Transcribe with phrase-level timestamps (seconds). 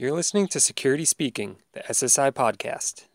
[0.00, 3.06] You're listening to Security Speaking, the SSI podcast.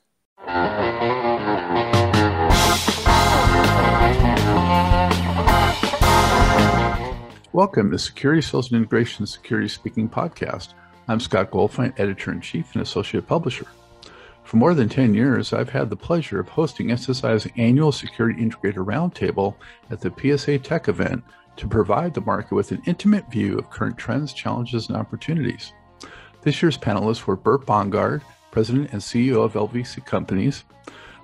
[7.53, 10.73] Welcome to Security Sales and Integration Security Speaking podcast.
[11.07, 13.67] I'm Scott Goldfine, editor in chief and associate publisher.
[14.43, 18.85] For more than 10 years, I've had the pleasure of hosting SSI's annual Security Integrator
[18.85, 19.55] Roundtable
[19.89, 21.23] at the PSA Tech event
[21.55, 25.71] to provide the market with an intimate view of current trends, challenges, and opportunities.
[26.43, 30.65] This year's panelists were Burt Bongard, President and CEO of LVC Companies,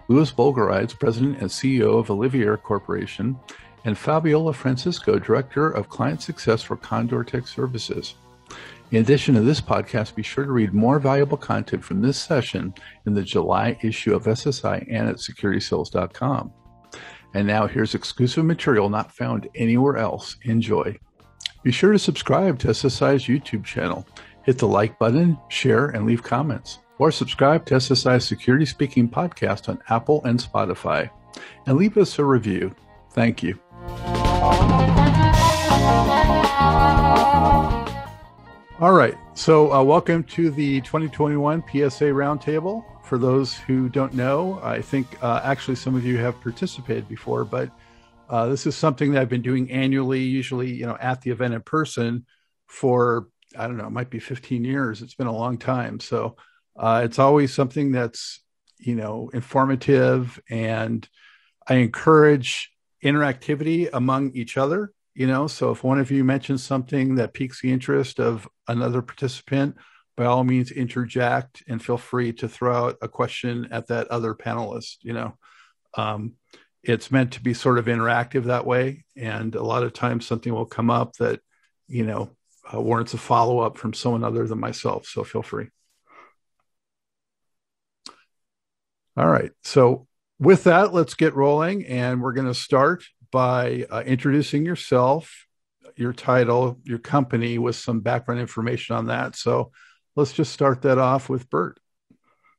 [0.07, 3.37] Louis Boulgarides, President and CEO of Olivier Corporation,
[3.83, 8.15] and Fabiola Francisco, Director of Client Success for Condor Tech Services.
[8.91, 12.73] In addition to this podcast, be sure to read more valuable content from this session
[13.05, 16.51] in the July issue of SSI and at securitysales.com.
[17.33, 20.37] And now here's exclusive material not found anywhere else.
[20.43, 20.97] Enjoy.
[21.61, 24.07] Be sure to subscribe to SSI's YouTube channel
[24.49, 26.79] Hit the like button, share, and leave comments.
[26.97, 31.11] Or subscribe to SSI Security Speaking Podcast on Apple and Spotify.
[31.67, 32.75] And leave us a review.
[33.11, 33.59] Thank you.
[38.79, 39.13] All right.
[39.35, 42.83] So, uh, welcome to the 2021 PSA Roundtable.
[43.03, 47.45] For those who don't know, I think uh, actually some of you have participated before,
[47.45, 47.69] but
[48.29, 51.53] uh, this is something that I've been doing annually, usually you know at the event
[51.53, 52.25] in person
[52.65, 53.27] for
[53.57, 55.01] I don't know, it might be 15 years.
[55.01, 55.99] It's been a long time.
[55.99, 56.35] So
[56.77, 58.41] uh, it's always something that's,
[58.77, 60.39] you know, informative.
[60.49, 61.07] And
[61.67, 62.71] I encourage
[63.03, 65.47] interactivity among each other, you know.
[65.47, 69.75] So if one of you mentions something that piques the interest of another participant,
[70.15, 74.35] by all means interject and feel free to throw out a question at that other
[74.35, 75.37] panelist, you know.
[75.95, 76.33] Um,
[76.83, 79.05] it's meant to be sort of interactive that way.
[79.15, 81.39] And a lot of times something will come up that,
[81.87, 82.31] you know,
[82.73, 85.05] uh, warrants a follow up from someone other than myself.
[85.07, 85.67] So feel free.
[89.17, 89.51] All right.
[89.63, 90.07] So
[90.39, 91.85] with that, let's get rolling.
[91.85, 95.45] And we're going to start by uh, introducing yourself,
[95.95, 99.35] your title, your company with some background information on that.
[99.35, 99.71] So
[100.15, 101.79] let's just start that off with Bert.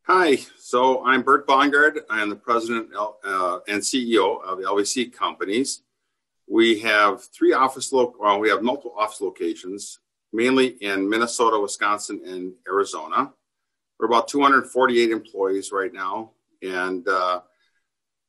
[0.05, 2.01] Hi, so I'm Bert Bongard.
[2.11, 5.83] I am the president uh, and CEO of LVC Companies.
[6.49, 10.01] We have three office lo- well, we have multiple office locations,
[10.33, 13.33] mainly in Minnesota, Wisconsin, and Arizona.
[13.99, 16.33] We're about 248 employees right now,
[16.63, 17.41] and uh,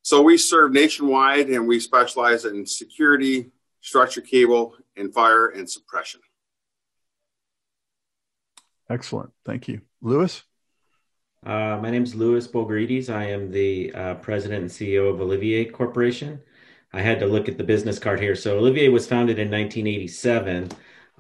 [0.02, 3.52] so we serve nationwide, and we specialize in security,
[3.82, 6.22] structure cable, and fire and suppression.
[8.90, 10.44] Excellent, thank you, Louis.
[11.46, 13.10] Uh, my name is Louis Boulgarides.
[13.10, 16.40] I am the uh, president and CEO of Olivier Corporation.
[16.94, 18.36] I had to look at the business card here.
[18.36, 20.70] So Olivier was founded in 1987.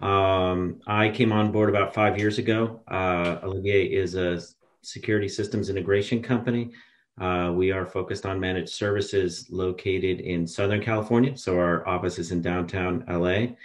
[0.01, 2.81] Um, I came on board about five years ago.
[2.87, 4.41] Uh, Olivier is a
[4.81, 6.71] security systems integration company.
[7.19, 11.37] Uh, we are focused on managed services located in Southern California.
[11.37, 13.55] So our office is in downtown LA.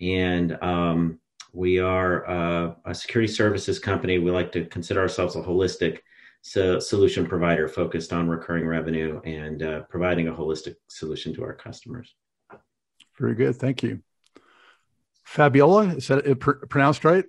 [0.00, 1.18] And um,
[1.52, 4.18] we are uh, a security services company.
[4.18, 6.00] We like to consider ourselves a holistic
[6.42, 11.54] so solution provider focused on recurring revenue and uh, providing a holistic solution to our
[11.54, 12.14] customers.
[13.18, 13.56] Very good.
[13.56, 14.00] Thank you.
[15.26, 17.24] Fabiola, is that pr- pronounced right?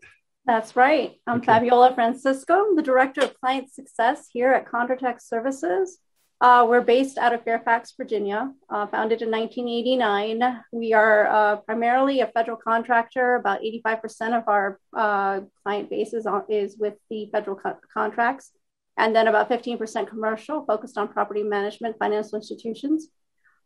[0.46, 1.16] That's right.
[1.28, 1.48] I'm okay.
[1.48, 6.00] Fabiola Francisco, the Director of Client Success here at Condor Services.
[6.40, 10.62] Uh, we're based out of Fairfax, Virginia, uh, founded in 1989.
[10.72, 13.36] We are uh, primarily a federal contractor.
[13.36, 18.52] About 85% of our uh, client base is, on, is with the federal co- contracts
[18.98, 23.10] and then about 15% commercial, focused on property management, financial institutions.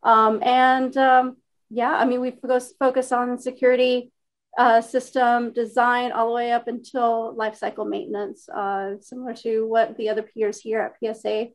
[0.03, 1.37] Um, and um,
[1.69, 2.37] yeah, I mean, we
[2.79, 4.11] focus on security
[4.57, 10.09] uh, system design all the way up until lifecycle maintenance, uh, similar to what the
[10.09, 11.49] other peers here at PSA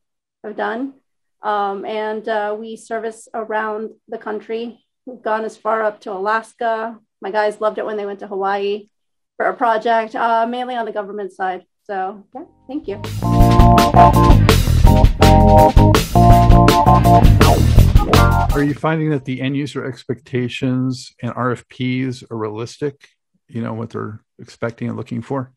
[0.44, 0.94] have done.
[1.42, 4.84] Um, and uh, we service around the country.
[5.04, 6.98] We've gone as far up to Alaska.
[7.20, 8.88] My guys loved it when they went to Hawaii
[9.36, 11.64] for a project, uh, mainly on the government side.
[11.84, 13.00] So, yeah, thank you.
[18.56, 23.06] Are you finding that the end user expectations and RFPs are realistic?
[23.48, 25.52] You know, what they're expecting and looking for?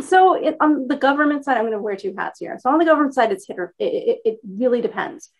[0.00, 2.58] So, it, on the government side, I'm going to wear two hats here.
[2.60, 5.30] So, on the government side, it's hit or it, it, it really depends.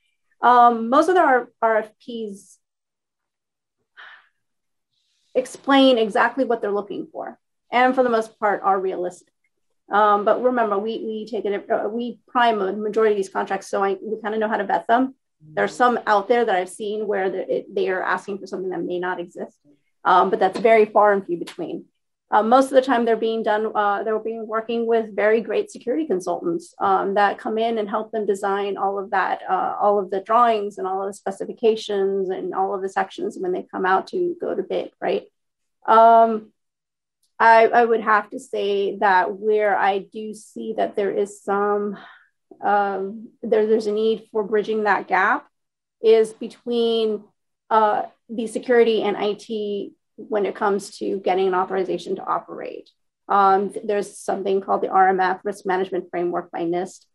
[0.41, 2.59] Um, most of the RFPs
[5.35, 7.37] explain exactly what they're looking for
[7.73, 9.35] and for the most part are realistic.
[9.91, 13.69] Um, but remember, we we take it uh, we prime a majority of these contracts,
[13.69, 15.17] so I, we kind of know how to vet them.
[15.41, 18.99] There's some out there that I've seen where they are asking for something that may
[19.01, 19.59] not exist,
[20.05, 21.87] um, but that's very far and few between.
[22.31, 25.71] uh, most of the time they're being done uh, they're being working with very great
[25.71, 29.99] security consultants um, that come in and help them design all of that uh, all
[29.99, 33.63] of the drawings and all of the specifications and all of the sections when they
[33.71, 35.25] come out to go to bid right
[35.87, 36.53] um,
[37.39, 41.97] I, I would have to say that where i do see that there is some
[42.61, 45.47] um, there, there's a need for bridging that gap
[46.03, 47.25] is between
[47.71, 52.91] uh, the security and it when it comes to getting an authorization to operate.
[53.29, 57.07] Um, there's something called the RMF Risk Management Framework by NIST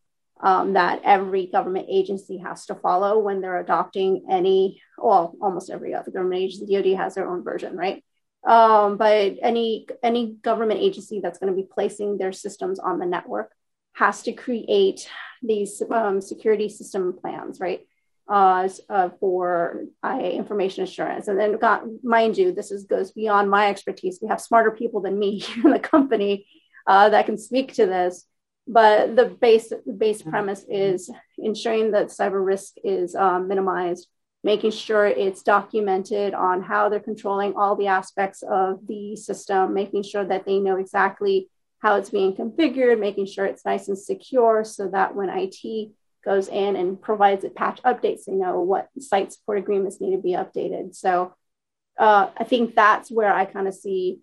[0.41, 5.93] um, that every government agency has to follow when they're adopting any, well, almost every
[5.93, 6.73] other government agency.
[6.73, 8.03] DoD has their own version, right?
[8.45, 13.05] Um, but any any government agency that's going to be placing their systems on the
[13.05, 13.51] network
[13.95, 15.09] has to create
[15.41, 17.81] these um, security system plans, right?
[18.27, 21.27] uh, uh, for IA information assurance.
[21.27, 24.19] And then, got, mind you, this is, goes beyond my expertise.
[24.21, 26.47] We have smarter people than me in the company
[26.87, 28.25] uh, that can speak to this.
[28.67, 34.07] But the base base premise is ensuring that cyber risk is um, minimized,
[34.43, 40.01] making sure it's documented on how they're controlling all the aspects of the system, making
[40.01, 41.47] sure that they know exactly
[41.79, 45.91] how it's being configured, making sure it's nice and secure so that when IT
[46.25, 48.25] goes in and provides it patch updates.
[48.25, 50.95] They know what site support agreements need to be updated.
[50.95, 51.33] So
[51.97, 54.19] uh, I think that's where I kind of see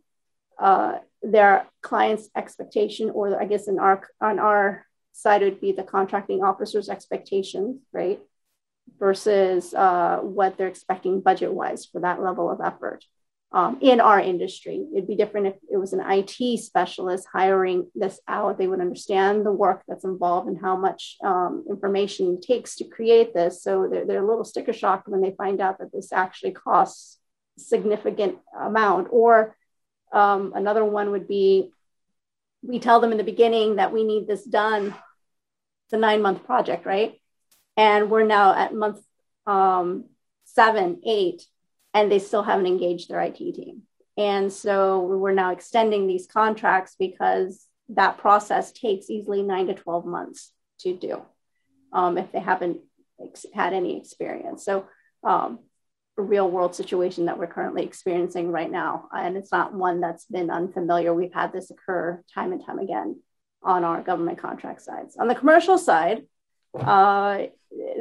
[0.58, 5.84] uh, their client's expectation, or I guess in our on our side would be the
[5.84, 8.20] contracting officer's expectations, right?
[8.98, 13.04] Versus uh, what they're expecting budget wise for that level of effort
[13.54, 14.84] um, in our industry.
[14.92, 18.58] It'd be different if it was an IT specialist hiring this out.
[18.58, 23.34] They would understand the work that's involved and how much um, information takes to create
[23.34, 23.62] this.
[23.62, 27.18] So they're, they're a little sticker shocked when they find out that this actually costs
[27.58, 29.08] significant amount.
[29.10, 29.54] Or
[30.12, 31.70] um, another one would be
[32.62, 34.94] we tell them in the beginning that we need this done.
[35.86, 37.20] It's a nine month project, right?
[37.76, 39.00] And we're now at month
[39.46, 40.04] um,
[40.44, 41.44] seven, eight,
[41.94, 43.82] and they still haven't engaged their IT team.
[44.16, 50.06] And so we're now extending these contracts because that process takes easily nine to 12
[50.06, 51.22] months to do
[51.92, 52.78] um, if they haven't
[53.22, 54.64] ex- had any experience.
[54.64, 54.86] So,
[55.24, 55.60] um,
[56.18, 59.08] a real world situation that we're currently experiencing right now.
[59.12, 61.14] And it's not one that's been unfamiliar.
[61.14, 63.20] We've had this occur time and time again
[63.62, 65.16] on our government contract sides.
[65.16, 66.26] On the commercial side,
[66.74, 67.46] uh,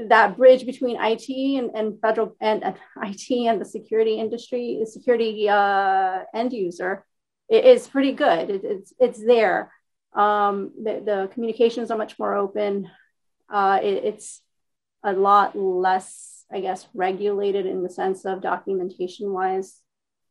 [0.07, 2.73] that bridge between IT and, and federal and uh,
[3.03, 7.05] IT and the security industry, the security uh, end user,
[7.49, 8.49] it is pretty good.
[8.49, 9.71] It, it's it's there.
[10.13, 12.89] Um, the, the, communications are much more open.
[13.49, 14.41] Uh, it, it's
[15.03, 19.79] a lot less, I guess, regulated in the sense of documentation wise.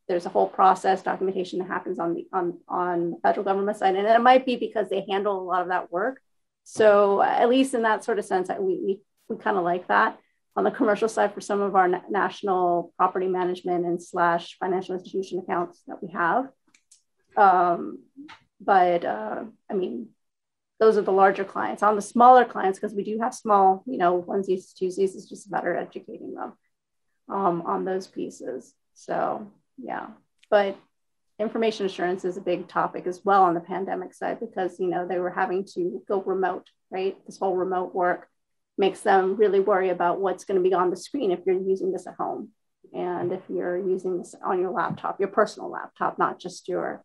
[0.06, 4.06] There's a whole process documentation that happens on the on on federal government side, and
[4.06, 6.20] it might be because they handle a lot of that work.
[6.64, 10.18] So at least in that sort of sense, we, we we kind of like that.
[10.56, 14.94] On the commercial side, for some of our na- national property management and slash financial
[14.94, 16.48] institution accounts that we have.
[17.36, 18.00] Um,
[18.60, 20.08] but uh, I mean,
[20.80, 21.82] those are the larger clients.
[21.82, 25.50] On the smaller clients, because we do have small, you know, onesies, twosies, it's just
[25.50, 26.54] better educating them
[27.28, 28.74] um, on those pieces.
[28.94, 29.46] So
[29.78, 30.08] yeah,
[30.50, 30.76] but
[31.40, 35.06] information assurance is a big topic as well on the pandemic side because you know
[35.06, 37.16] they were having to go remote, right?
[37.26, 38.28] This whole remote work
[38.76, 41.92] makes them really worry about what's going to be on the screen if you're using
[41.92, 42.50] this at home
[42.92, 47.04] and if you're using this on your laptop, your personal laptop, not just your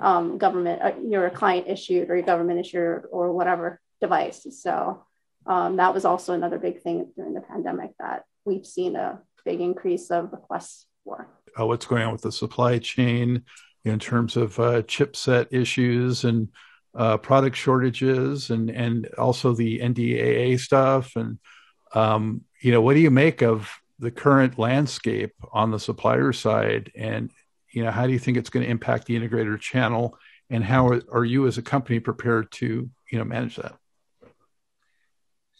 [0.00, 4.46] um, government, uh, your client issued or your government issued or whatever device.
[4.62, 5.04] So
[5.46, 9.60] um, that was also another big thing during the pandemic that we've seen a big
[9.60, 11.28] increase of requests for.
[11.58, 13.44] Uh, what's going on with the supply chain
[13.84, 16.48] in terms of uh, chipset issues and
[16.94, 21.38] uh, product shortages and and also the NDAA stuff and
[21.94, 26.90] um, you know what do you make of the current landscape on the supplier side?
[26.94, 27.30] And
[27.72, 30.18] you know how do you think it's going to impact the integrator channel?
[30.50, 33.74] And how are, are you as a company prepared to you know manage that?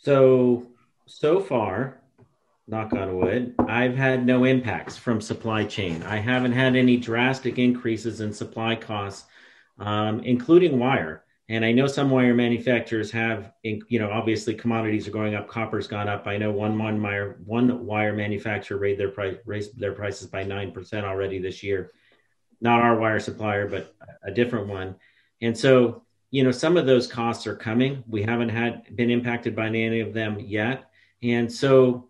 [0.03, 0.67] So
[1.07, 2.02] so far
[2.69, 7.59] knock on wood i've had no impacts from supply chain i haven't had any drastic
[7.59, 9.27] increases in supply costs
[9.79, 11.25] um, including wire.
[11.49, 15.49] And I know some wire manufacturers have, you know, obviously commodities are going up.
[15.49, 16.27] Copper's gone up.
[16.27, 20.45] I know one one wire one wire manufacturer raised their price raised their prices by
[20.45, 21.91] nine percent already this year.
[22.61, 24.95] Not our wire supplier, but a different one.
[25.43, 28.05] And so, you know, some of those costs are coming.
[28.07, 30.89] We haven't had been impacted by any of them yet.
[31.23, 32.09] And so,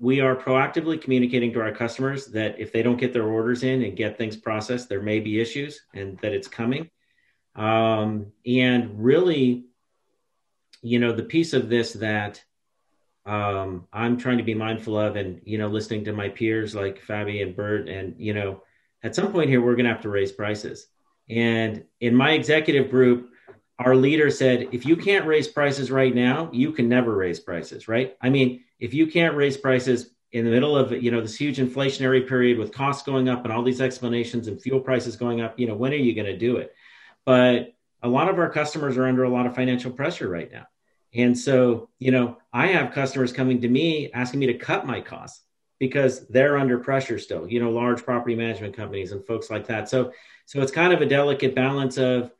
[0.00, 3.82] we are proactively communicating to our customers that if they don't get their orders in
[3.82, 6.88] and get things processed, there may be issues and that it's coming.
[7.56, 9.64] Um, and really,
[10.82, 12.42] you know, the piece of this that
[13.26, 17.04] um, I'm trying to be mindful of, and you know, listening to my peers like
[17.04, 18.62] Fabi and Bert, and you know,
[19.02, 20.86] at some point here, we're going to have to raise prices.
[21.28, 23.30] And in my executive group,
[23.78, 27.86] our leader said, if you can't raise prices right now, you can never raise prices,
[27.86, 28.16] right?
[28.20, 31.58] I mean, if you can't raise prices in the middle of you know this huge
[31.58, 35.58] inflationary period with costs going up and all these explanations and fuel prices going up,
[35.58, 36.74] you know, when are you going to do it?
[37.24, 40.66] But a lot of our customers are under a lot of financial pressure right now.
[41.14, 45.00] And so, you know, I have customers coming to me asking me to cut my
[45.00, 45.42] costs
[45.78, 49.88] because they're under pressure still, you know, large property management companies and folks like that.
[49.88, 50.12] So,
[50.46, 52.32] so it's kind of a delicate balance of,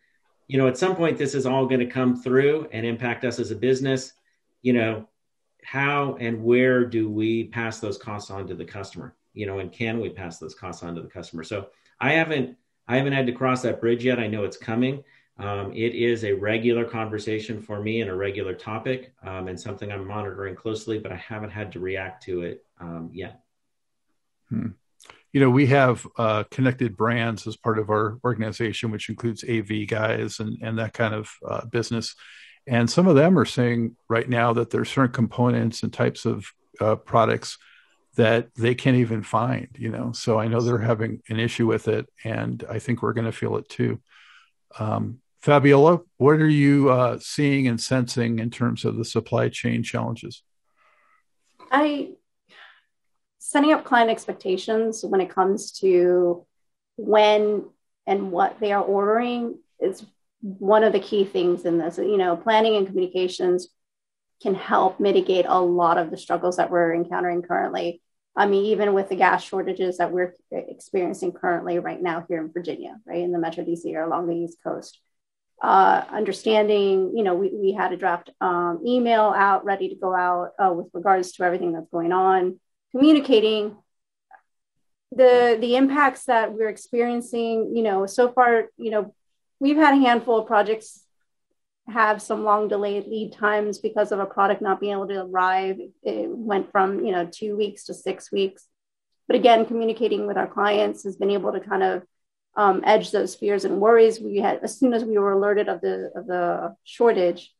[0.48, 3.38] you know, at some point this is all going to come through and impact us
[3.38, 4.12] as a business.
[4.62, 5.08] You know,
[5.70, 9.14] how and where do we pass those costs on to the customer?
[9.34, 11.44] You know, and can we pass those costs on to the customer?
[11.44, 11.68] So
[12.00, 12.56] I haven't
[12.86, 14.18] I haven't had to cross that bridge yet.
[14.18, 15.04] I know it's coming.
[15.38, 19.92] Um, it is a regular conversation for me and a regular topic um, and something
[19.92, 23.42] I'm monitoring closely, but I haven't had to react to it um, yet.
[24.48, 24.68] Hmm.
[25.32, 29.86] You know, we have uh, connected brands as part of our organization, which includes AV
[29.86, 32.16] guys and, and that kind of uh, business.
[32.68, 36.52] And some of them are saying right now that there's certain components and types of
[36.80, 37.56] uh, products
[38.16, 40.12] that they can't even find, you know.
[40.12, 43.32] So I know they're having an issue with it, and I think we're going to
[43.32, 44.00] feel it too.
[44.78, 49.82] Um, Fabiola, what are you uh, seeing and sensing in terms of the supply chain
[49.82, 50.42] challenges?
[51.70, 52.10] I
[53.38, 56.44] setting up client expectations when it comes to
[56.96, 57.64] when
[58.06, 60.04] and what they are ordering is
[60.40, 61.98] one of the key things in this.
[61.98, 63.68] You know, planning and communications
[64.42, 68.00] can help mitigate a lot of the struggles that we're encountering currently.
[68.36, 72.52] I mean, even with the gas shortages that we're experiencing currently right now here in
[72.52, 75.00] Virginia, right in the Metro DC or along the East Coast
[75.62, 80.14] uh, understanding, you know, we, we had a draft um, email out ready to go
[80.14, 82.60] out uh, with regards to everything that's going on,
[82.92, 83.76] communicating
[85.10, 87.74] the the impacts that we're experiencing.
[87.74, 89.14] You know, so far, you know,
[89.60, 91.04] we've had a handful of projects
[91.88, 95.78] have some long delayed lead times because of a product not being able to arrive.
[96.02, 98.66] It went from you know two weeks to six weeks.
[99.26, 102.02] But again, communicating with our clients has been able to kind of
[102.56, 104.20] um, edge those fears and worries.
[104.20, 107.52] We had as soon as we were alerted of the of the shortage,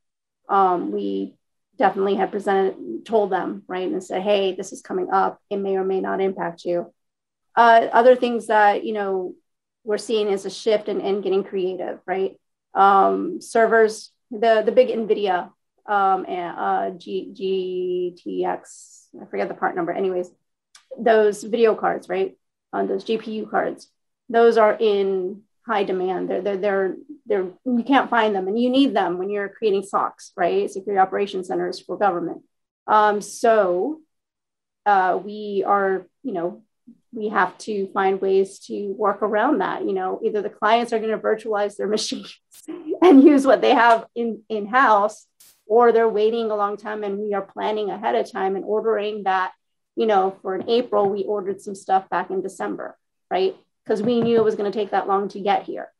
[0.48, 1.34] um, we
[1.78, 5.40] definitely had presented told them right and said, hey, this is coming up.
[5.48, 6.92] It may or may not impact you.
[7.54, 9.34] Uh, other things that you know
[9.84, 12.38] we're seeing is a shift in, in getting creative, right?
[12.74, 15.50] Um, servers, the the big Nvidia
[15.86, 19.92] um, and uh, G, GTX, I forget the part number.
[19.92, 20.30] Anyways,
[20.98, 22.36] those video cards, right?
[22.72, 23.90] On those GPU cards
[24.28, 26.28] those are in high demand.
[26.28, 29.82] They're, they're, they're, they're, you can't find them and you need them when you're creating
[29.82, 30.70] SOCs, right?
[30.70, 32.42] Security Operations Centers for government.
[32.86, 34.00] Um, so
[34.86, 36.62] uh, we are, you know,
[37.12, 39.84] we have to find ways to work around that.
[39.84, 42.38] You know, either the clients are going to virtualize their machines
[43.02, 45.26] and use what they have in in house,
[45.66, 49.24] or they're waiting a long time and we are planning ahead of time and ordering
[49.24, 49.52] that.
[49.96, 52.96] You know, for in April we ordered some stuff back in December,
[53.30, 53.56] right?
[53.88, 55.90] because we knew it was going to take that long to get here.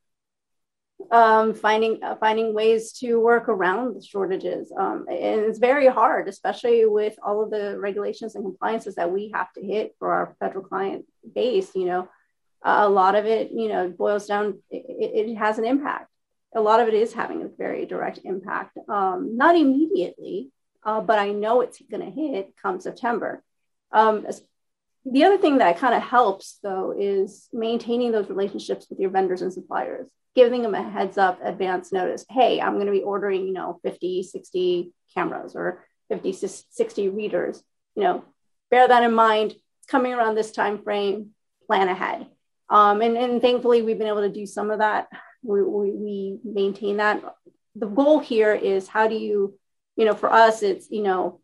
[1.12, 6.28] Um, finding uh, finding ways to work around the shortages, um, and it's very hard,
[6.28, 10.34] especially with all of the regulations and compliances that we have to hit for our
[10.40, 11.70] federal client base.
[11.76, 12.08] You know,
[12.62, 14.60] a lot of it, you know, boils down.
[14.70, 16.10] It, it, has an impact.
[16.54, 18.76] A lot of it is having a very direct impact.
[18.88, 20.50] Um, not immediately,
[20.82, 23.42] uh, but I know it's going to hit come September.
[23.92, 24.26] Um,
[25.04, 29.42] the other thing that kind of helps though is maintaining those relationships with your vendors
[29.42, 33.46] and suppliers giving them a heads up advance notice hey i'm going to be ordering
[33.46, 37.62] you know 50 60 cameras or 50 60 readers.
[37.94, 38.24] You know
[38.70, 39.54] bear that in mind
[39.88, 41.30] coming around this time frame
[41.66, 42.26] plan ahead.
[42.70, 45.08] Um, and, and thankfully we've been able to do some of that.
[45.42, 47.22] We, we, we maintain that.
[47.74, 49.58] The goal here is how do you
[49.96, 51.40] you know for us it's you know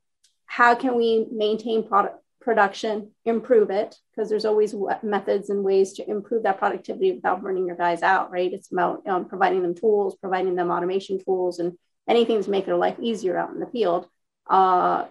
[0.47, 6.09] how can we maintain product production, improve it, because there's always methods and ways to
[6.09, 8.53] improve that productivity without burning your guys out, right?
[8.53, 11.73] It's about um, providing them tools, providing them automation tools, and
[12.09, 14.07] anything to make their life easier out in the field.
[14.49, 15.07] Uh,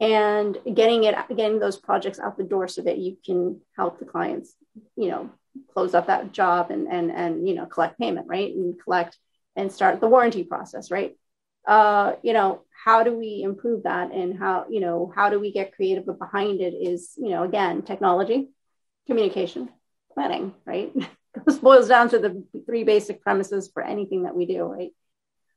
[0.00, 4.04] and getting it, getting those projects out the door so that you can help the
[4.04, 4.54] clients,
[4.96, 5.30] you know,
[5.72, 8.52] close up that job and and and you know collect payment, right?
[8.52, 9.16] And collect
[9.54, 11.16] and start the warranty process, right?
[11.66, 15.52] Uh, you know, how do we improve that and how, you know, how do we
[15.52, 18.50] get creative but behind it is, you know, again, technology,
[19.06, 19.70] communication,
[20.12, 20.92] planning, right?
[21.46, 24.90] this boils down to the three basic premises for anything that we do, right?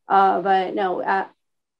[0.07, 1.27] Uh, but no, uh,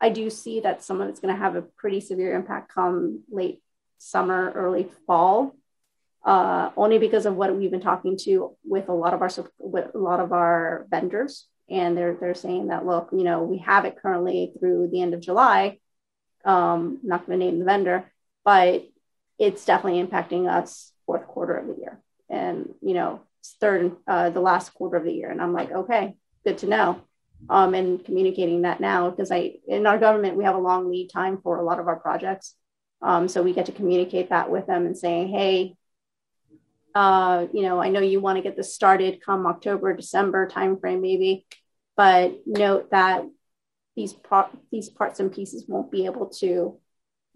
[0.02, 3.24] I do see that some of it's going to have a pretty severe impact come
[3.32, 3.62] late
[3.98, 5.56] summer, early fall,
[6.26, 9.30] uh, only because of what we've been talking to with a lot of our
[9.60, 13.60] with a lot of our vendors, and they're they're saying that look, you know, we
[13.60, 15.80] have it currently through the end of July.
[16.46, 18.12] Um, not going to name the vendor,
[18.46, 18.88] but
[19.38, 23.22] it's definitely impacting us fourth quarter of the year, and you know,
[23.60, 25.30] third uh, the last quarter of the year.
[25.30, 27.02] And I'm like, okay, good to know
[27.50, 31.10] um, and communicating that now because I in our government we have a long lead
[31.10, 32.56] time for a lot of our projects.
[33.02, 35.76] Um, so we get to communicate that with them and saying, hey,
[36.98, 41.00] uh, you know, I know you want to get this started come October, December timeframe
[41.00, 41.46] maybe,
[41.96, 43.24] but note that
[43.96, 44.16] these
[44.72, 46.80] these parts and pieces won't be able to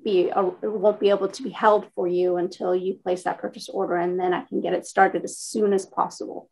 [0.03, 3.69] be a, won't be able to be held for you until you place that purchase
[3.69, 6.49] order, and then I can get it started as soon as possible.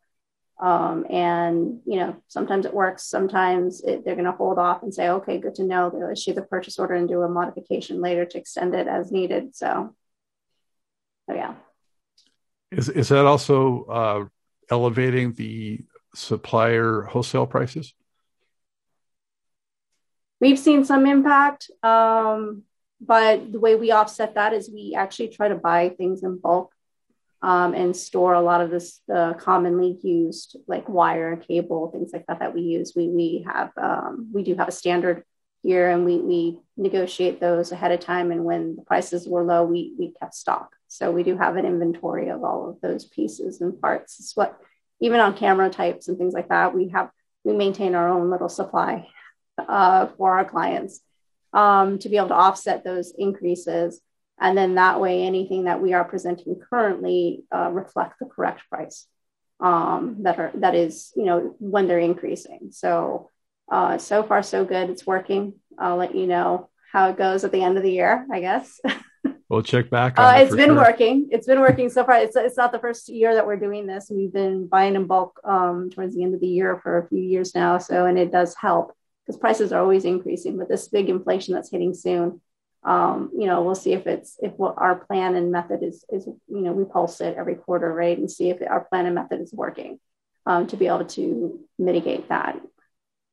[0.62, 3.10] Um, and you know, sometimes it works.
[3.10, 6.34] Sometimes it, they're going to hold off and say, "Okay, good to know." They'll issue
[6.34, 9.56] the purchase order and do a modification later to extend it as needed.
[9.56, 9.96] So,
[11.26, 11.54] so yeah.
[12.70, 14.24] Is is that also uh,
[14.70, 15.80] elevating the
[16.14, 17.94] supplier wholesale prices?
[20.40, 22.62] We've seen some impact, um,
[23.00, 26.72] but the way we offset that is we actually try to buy things in bulk
[27.42, 32.10] um, and store a lot of this uh, commonly used like wire, and cable, things
[32.12, 32.92] like that that we use.
[32.94, 35.24] We we have um, we do have a standard
[35.62, 38.30] here, and we we negotiate those ahead of time.
[38.30, 40.70] And when the prices were low, we we kept stock.
[40.90, 44.20] So we do have an inventory of all of those pieces and parts.
[44.20, 44.58] It's what
[45.00, 47.10] even on camera types and things like that, we have
[47.44, 49.08] we maintain our own little supply
[49.56, 51.00] uh, for our clients
[51.54, 54.00] um, to be able to offset those increases
[54.40, 59.06] and then that way, anything that we are presenting currently uh, reflect the correct price
[59.60, 62.70] um, that are that is, you know, when they're increasing.
[62.70, 63.28] So
[63.70, 64.88] uh, so far so good.
[64.88, 65.54] It's working.
[65.78, 68.80] I'll let you know how it goes at the end of the year, I guess.
[69.50, 70.16] We'll check back.
[70.16, 70.76] Uh, it has been sure.
[70.76, 71.28] working.
[71.32, 72.18] It's been working so far.
[72.18, 74.08] It's, it's not the first year that we're doing this.
[74.08, 77.18] We've been buying in bulk um, towards the end of the year for a few
[77.18, 77.78] years now.
[77.78, 78.94] So, and it does help
[79.26, 80.56] because prices are always increasing.
[80.56, 82.40] But this big inflation that's hitting soon,
[82.84, 86.26] um, you know, we'll see if it's if what our plan and method is is
[86.26, 89.40] you know we pulse it every quarter, right, and see if our plan and method
[89.40, 89.98] is working
[90.46, 92.60] um, to be able to mitigate that.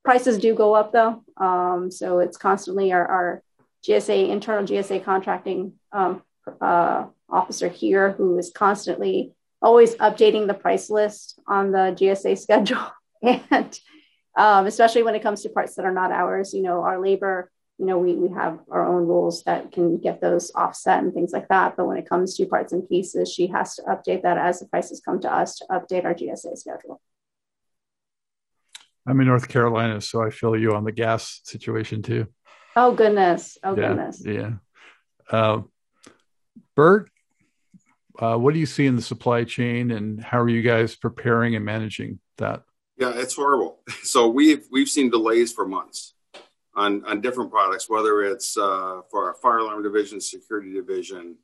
[0.04, 3.43] Prices do go up though, um, so it's constantly our, our
[3.86, 6.22] GSA internal GSA contracting um,
[6.62, 12.92] uh, officer here who is constantly always updating the price list on the GSA schedule,
[13.22, 13.80] and
[14.38, 16.54] um, especially when it comes to parts that are not ours.
[16.54, 20.20] You know, our labor you know, we, we have our own rules that can get
[20.20, 21.78] those offset and things like that.
[21.78, 24.68] But when it comes to parts and pieces, she has to update that as the
[24.68, 27.00] prices come to us to update our GSA schedule.
[29.06, 32.28] I'm in North Carolina, so I feel you on the gas situation too.
[32.78, 33.58] Oh goodness!
[33.63, 34.24] Oh yeah, goodness!
[34.24, 34.52] Yeah.
[35.32, 35.62] Uh,
[36.76, 37.10] Bert,
[38.20, 41.56] uh, what do you see in the supply chain, and how are you guys preparing
[41.56, 42.62] and managing that?
[42.98, 43.80] Yeah, it's horrible.
[44.04, 46.13] So we've we've seen delays for months
[46.76, 51.36] on, on different products, whether it's uh, for our fire alarm division, security division,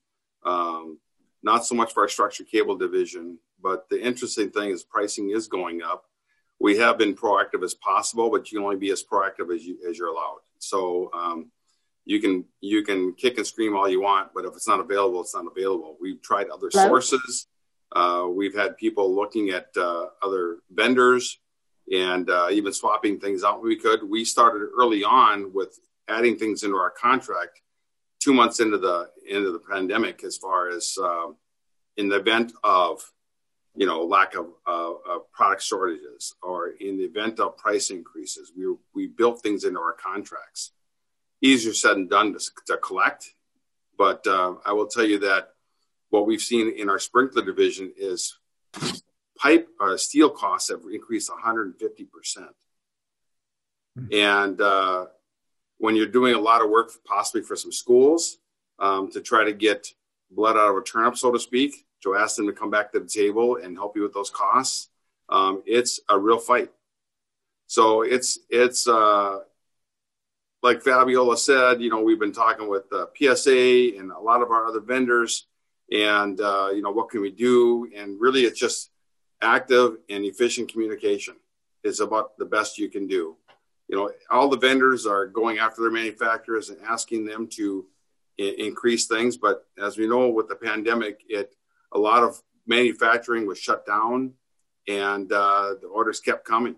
[0.45, 0.99] um,
[1.41, 3.39] not so much for our structured cable division.
[3.61, 6.05] But the interesting thing is pricing is going up.
[6.59, 9.79] We have been proactive as possible, but you can only be as proactive as you
[9.89, 10.37] as you're allowed.
[10.63, 11.51] So um,
[12.05, 15.21] you can you can kick and scream all you want, but if it's not available,
[15.21, 15.97] it's not available.
[15.99, 16.99] We've tried other Hello?
[16.99, 17.47] sources.
[17.95, 21.39] Uh, we've had people looking at uh, other vendors
[21.91, 24.01] and uh, even swapping things out when we could.
[24.03, 27.61] We started early on with adding things into our contract
[28.19, 31.27] two months into the into the pandemic, as far as uh,
[31.97, 33.01] in the event of
[33.75, 38.51] you know lack of, uh, of product shortages or in the event of price increases,
[38.55, 40.71] we we built things into our contracts.
[41.41, 43.33] Easier said than done to, to collect,
[43.97, 45.49] but uh, I will tell you that
[46.09, 48.37] what we've seen in our sprinkler division is
[49.37, 52.55] pipe uh, steel costs have increased 150 percent.
[53.97, 54.13] Mm-hmm.
[54.13, 55.05] And uh,
[55.77, 58.37] when you're doing a lot of work, possibly for some schools,
[58.79, 59.87] um, to try to get
[60.31, 62.99] blood out of a turnip, so to speak, Joe asked them to come back to
[62.99, 64.89] the table and help you with those costs.
[65.29, 66.69] Um, it's a real fight.
[67.67, 69.39] So it's it's uh,
[70.61, 71.81] like Fabiola said.
[71.81, 75.47] You know, we've been talking with uh, PSA and a lot of our other vendors,
[75.91, 77.89] and uh, you know, what can we do?
[77.95, 78.91] And really, it's just
[79.41, 81.35] active and efficient communication
[81.83, 83.35] is about the best you can do.
[83.87, 87.85] you know, all the vendors are going after their manufacturers and asking them to
[88.39, 89.37] I- increase things.
[89.37, 91.55] But as we know, with the pandemic, it
[91.93, 94.33] a lot of manufacturing was shut down,
[94.87, 96.75] and uh, the orders kept coming.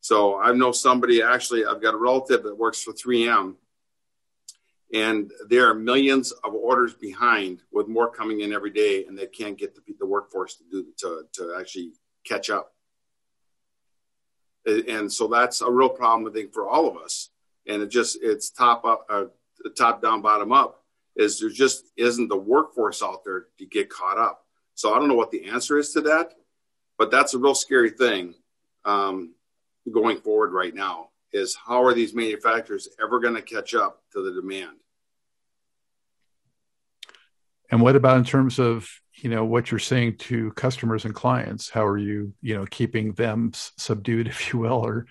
[0.00, 1.64] So I know somebody actually.
[1.64, 3.54] I've got a relative that works for 3M,
[4.92, 9.26] and there are millions of orders behind, with more coming in every day, and they
[9.26, 11.92] can't get the, the workforce to do to to actually
[12.24, 12.72] catch up.
[14.66, 17.30] And so that's a real problem, I think, for all of us.
[17.66, 19.24] And it just it's top up, uh,
[19.76, 20.83] top down, bottom up.
[21.16, 24.44] Is there just isn't the workforce out there to get caught up?
[24.74, 26.32] So I don't know what the answer is to that,
[26.98, 28.34] but that's a real scary thing
[28.84, 29.34] um,
[29.92, 31.10] going forward right now.
[31.32, 34.76] Is how are these manufacturers ever going to catch up to the demand?
[37.70, 41.70] And what about in terms of you know what you're saying to customers and clients?
[41.70, 45.06] How are you you know keeping them subdued, if you will, or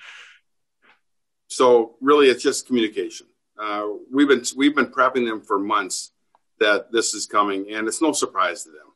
[1.48, 3.28] so really it's just communication.
[3.58, 6.12] Uh, we've been we've been prepping them for months
[6.60, 8.94] that this is coming, and it's no surprise to them.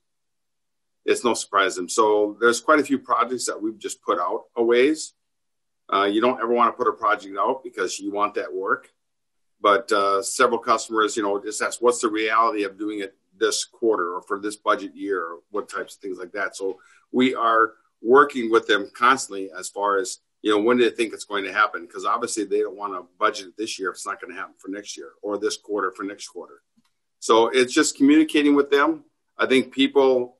[1.05, 1.89] It's no surprise to them.
[1.89, 5.13] So there's quite a few projects that we've just put out a ways.
[5.91, 8.89] Uh, you don't ever want to put a project out because you want that work.
[9.61, 13.65] But uh, several customers, you know, just ask, what's the reality of doing it this
[13.65, 16.55] quarter or for this budget year or what types of things like that.
[16.55, 16.79] So
[17.11, 21.11] we are working with them constantly as far as you know when do they think
[21.13, 24.05] it's going to happen because obviously they don't want to budget this year if it's
[24.05, 26.61] not going to happen for next year or this quarter for next quarter.
[27.19, 29.03] So it's just communicating with them.
[29.37, 30.37] I think people,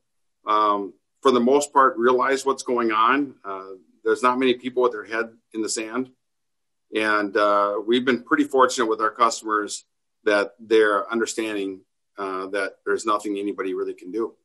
[0.47, 3.35] um, for the most part, realize what's going on.
[3.43, 3.71] Uh,
[4.05, 6.09] there's not many people with their head in the sand,
[6.95, 9.83] and uh, we've been pretty fortunate with our customers
[10.23, 11.81] that they're understanding
[12.17, 14.35] uh, that there's nothing anybody really can do.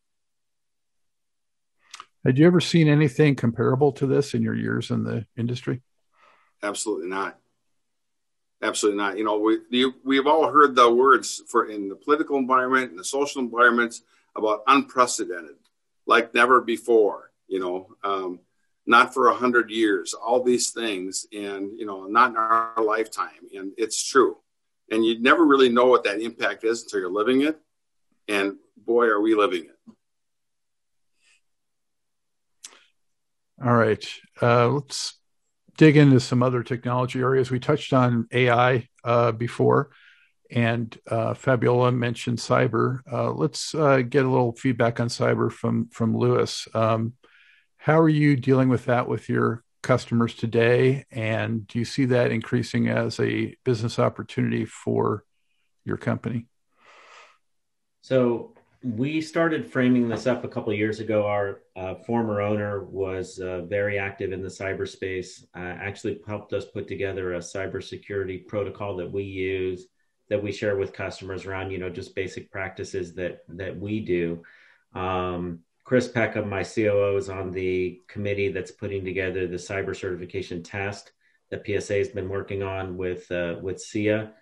[2.24, 5.82] Had you ever seen anything comparable to this in your years in the industry?
[6.62, 7.38] Absolutely not.
[8.62, 9.18] Absolutely not.
[9.18, 13.04] You know, we we've all heard the words for in the political environment and the
[13.04, 14.02] social environments
[14.36, 15.56] about unprecedented,
[16.06, 17.32] like never before.
[17.48, 18.38] You know, um,
[18.86, 20.14] not for a hundred years.
[20.14, 23.48] All these things, and you know, not in our lifetime.
[23.52, 24.36] And it's true
[24.92, 27.58] and you never really know what that impact is until you're living it
[28.28, 29.78] and boy are we living it
[33.64, 34.06] all right
[34.40, 35.18] uh, let's
[35.76, 39.90] dig into some other technology areas we touched on ai uh, before
[40.50, 45.88] and uh, fabiola mentioned cyber uh, let's uh, get a little feedback on cyber from
[45.88, 47.14] from louis um,
[47.78, 51.04] how are you dealing with that with your customers today?
[51.10, 55.24] And do you see that increasing as a business opportunity for
[55.84, 56.46] your company?
[58.02, 61.26] So we started framing this up a couple years ago.
[61.26, 65.44] Our uh, former owner was uh, very active in the cyberspace.
[65.54, 69.86] Uh, actually, helped us put together a cybersecurity protocol that we use,
[70.28, 74.42] that we share with customers around, you know, just basic practices that that we do.
[74.94, 80.62] Um, Chris Peckham, my COO, is on the committee that's putting together the cyber certification
[80.62, 81.12] test
[81.50, 84.32] that PSA has been working on with uh, with SIA.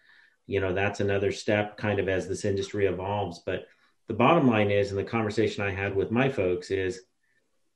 [0.46, 3.42] You know, that's another step, kind of as this industry evolves.
[3.44, 3.66] But
[4.10, 7.02] the bottom line is, in the conversation I had with my folks, is,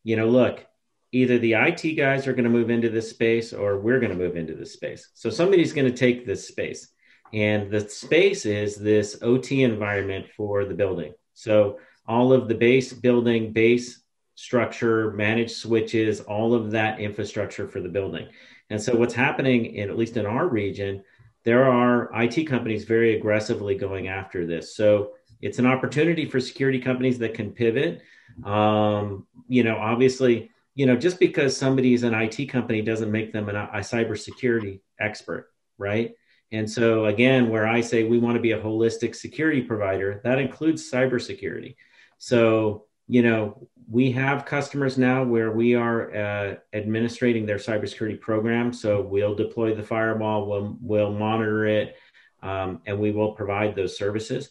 [0.03, 0.67] you know, look,
[1.13, 4.19] either the IT guys are going to move into this space or we're going to
[4.19, 5.11] move into this space.
[5.15, 6.89] So somebody's going to take this space,
[7.33, 11.13] and the space is this OT environment for the building.
[11.35, 14.03] So all of the base building, base
[14.35, 18.27] structure, managed switches, all of that infrastructure for the building.
[18.71, 21.05] And so what's happening in at least in our region,
[21.45, 24.75] there are IT companies very aggressively going after this.
[24.75, 25.13] So
[25.45, 28.01] it's an opportunity for security companies that can pivot.
[28.45, 33.51] Um, you know, obviously, you know, just because somebody's an IT company doesn't make them
[33.51, 36.15] an, a cybersecurity expert, right?
[36.51, 40.39] And so again, where I say we want to be a holistic security provider, that
[40.39, 41.77] includes cybersecurity.
[42.17, 48.73] So, you know, we have customers now where we are uh, administrating their cybersecurity program.
[48.73, 51.97] So we'll deploy the firewall, we'll, we'll monitor it,
[52.43, 54.49] um, and we will provide those services.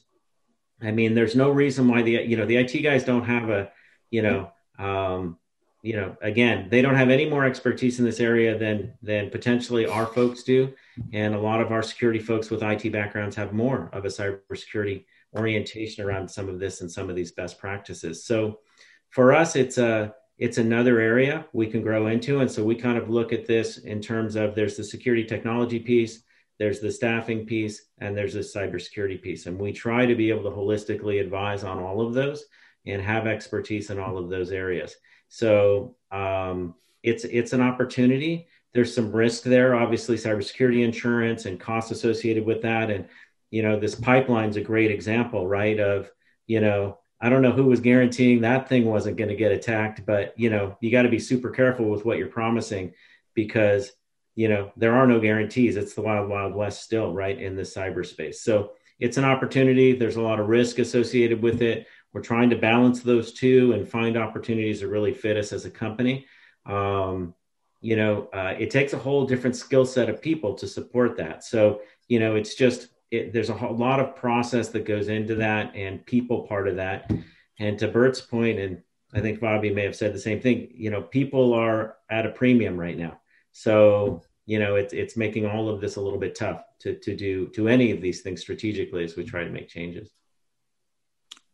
[0.84, 3.72] I mean, there's no reason why the you know the IT guys don't have a
[4.12, 5.38] you know um,
[5.82, 9.86] you know again they don't have any more expertise in this area than than potentially
[9.86, 10.74] our folks do,
[11.14, 15.06] and a lot of our security folks with IT backgrounds have more of a cybersecurity
[15.36, 18.24] orientation around some of this and some of these best practices.
[18.24, 18.60] So
[19.10, 22.98] for us, it's a it's another area we can grow into, and so we kind
[22.98, 26.24] of look at this in terms of there's the security technology piece,
[26.64, 30.44] there's the staffing piece, and there's the cybersecurity piece, and we try to be able
[30.44, 32.46] to holistically advise on all of those
[32.86, 34.96] and have expertise in all of those areas.
[35.28, 38.48] So um, it's it's an opportunity.
[38.74, 42.90] there's some risk there, obviously cybersecurity insurance and costs associated with that.
[42.90, 43.08] And,
[43.52, 45.80] you know, this pipeline's a great example, right?
[45.80, 46.12] Of,
[46.48, 50.06] you know, I don't know who was guaranteeing that thing wasn't going to get attacked,
[50.06, 52.94] but, you know, you got to be super careful with what you're promising
[53.34, 53.92] because,
[54.36, 55.78] you know, there are no guarantees.
[55.78, 57.40] It's the wild, wild west still, right?
[57.40, 58.36] In the cyberspace.
[58.36, 59.94] So it's an opportunity.
[59.94, 61.88] There's a lot of risk associated with it.
[62.14, 65.72] We're trying to balance those two and find opportunities that really fit us as a
[65.72, 66.26] company.
[66.66, 67.34] Um,
[67.82, 71.44] you know, uh, it takes a whole different skill set of people to support that.
[71.44, 75.36] So, you know, it's just it, there's a whole lot of process that goes into
[75.36, 77.12] that and people part of that.
[77.60, 78.82] And to Bert's point, and
[79.14, 80.70] I think Bobby may have said the same thing.
[80.74, 83.20] You know, people are at a premium right now,
[83.54, 87.16] so you know it's it's making all of this a little bit tough to to
[87.16, 90.12] do to any of these things strategically as we try to make changes.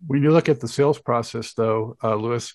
[0.07, 2.51] When you look at the sales process, though, uh, Louis,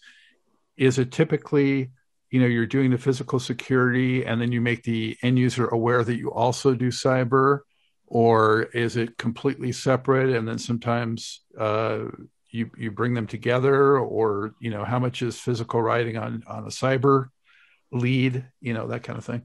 [0.76, 1.92] is it typically
[2.30, 6.02] you know you're doing the physical security and then you make the end user aware
[6.02, 7.60] that you also do cyber?
[8.06, 12.04] Or is it completely separate and then sometimes uh,
[12.50, 13.98] you you bring them together?
[13.98, 17.28] Or you know how much is physical writing on on a cyber
[17.94, 19.42] lead you know that kind of thing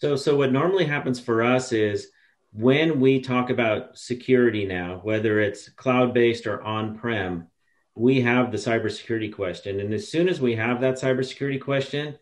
[0.00, 2.08] so so what normally happens for us is
[2.52, 7.48] when we talk about security now whether it's cloud based or on prem
[7.94, 9.80] we have the cybersecurity question.
[9.80, 12.18] And as soon as we have that cybersecurity question,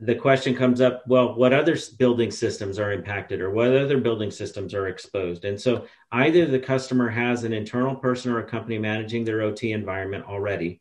[0.00, 4.30] the question comes up well, what other building systems are impacted or what other building
[4.30, 5.44] systems are exposed?
[5.44, 9.72] And so either the customer has an internal person or a company managing their OT
[9.72, 10.80] environment already,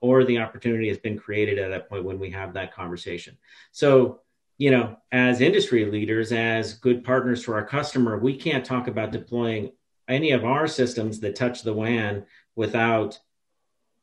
[0.00, 3.36] or the opportunity has been created at that point when we have that conversation.
[3.72, 4.20] So,
[4.56, 9.12] you know, as industry leaders, as good partners to our customer, we can't talk about
[9.12, 9.72] deploying
[10.08, 12.24] any of our systems that touch the WAN
[12.56, 13.18] without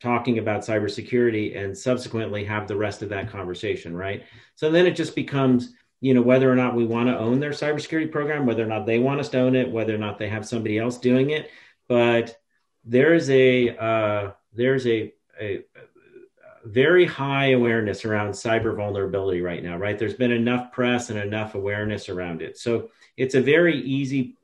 [0.01, 4.23] talking about cybersecurity and subsequently have the rest of that conversation, right?
[4.55, 7.51] So then it just becomes, you know, whether or not we want to own their
[7.51, 10.29] cybersecurity program, whether or not they want us to own it, whether or not they
[10.29, 11.49] have somebody else doing it.
[11.87, 12.37] But
[12.83, 19.63] there is a uh, there's a, a, a very high awareness around cyber vulnerability right
[19.63, 19.97] now, right?
[19.97, 22.57] There's been enough press and enough awareness around it.
[22.57, 24.35] So it's a very easy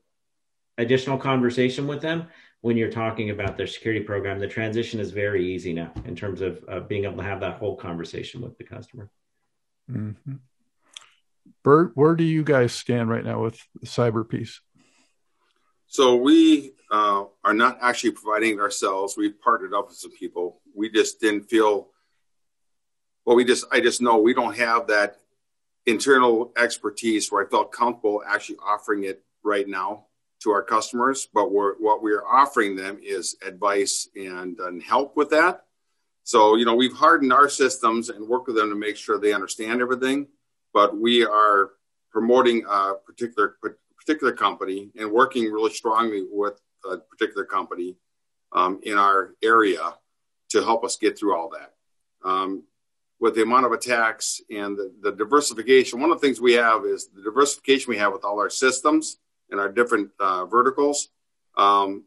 [0.78, 2.28] additional conversation with them
[2.62, 6.40] when you're talking about their security program, the transition is very easy now in terms
[6.40, 9.10] of uh, being able to have that whole conversation with the customer.
[9.90, 10.34] Mm-hmm.
[11.64, 14.60] Bert, where do you guys stand right now with the cyber piece?
[15.88, 19.16] So we uh, are not actually providing it ourselves.
[19.16, 20.60] We've partnered up with some people.
[20.74, 21.88] We just didn't feel.
[23.24, 25.18] Well, we just I just know we don't have that
[25.86, 30.06] internal expertise where I felt comfortable actually offering it right now
[30.42, 35.30] to our customers, but we're, what we're offering them is advice and, and help with
[35.30, 35.64] that.
[36.24, 39.32] So, you know, we've hardened our systems and worked with them to make sure they
[39.32, 40.28] understand everything,
[40.72, 41.70] but we are
[42.10, 43.56] promoting a particular
[43.96, 47.96] particular company and working really strongly with a particular company
[48.52, 49.94] um, in our area
[50.52, 51.72] to help us get through all that.
[52.28, 52.64] Um,
[53.20, 56.84] with the amount of attacks and the, the diversification, one of the things we have
[56.84, 59.18] is the diversification we have with all our systems
[59.50, 61.08] and our different uh, verticals.
[61.56, 62.04] Um,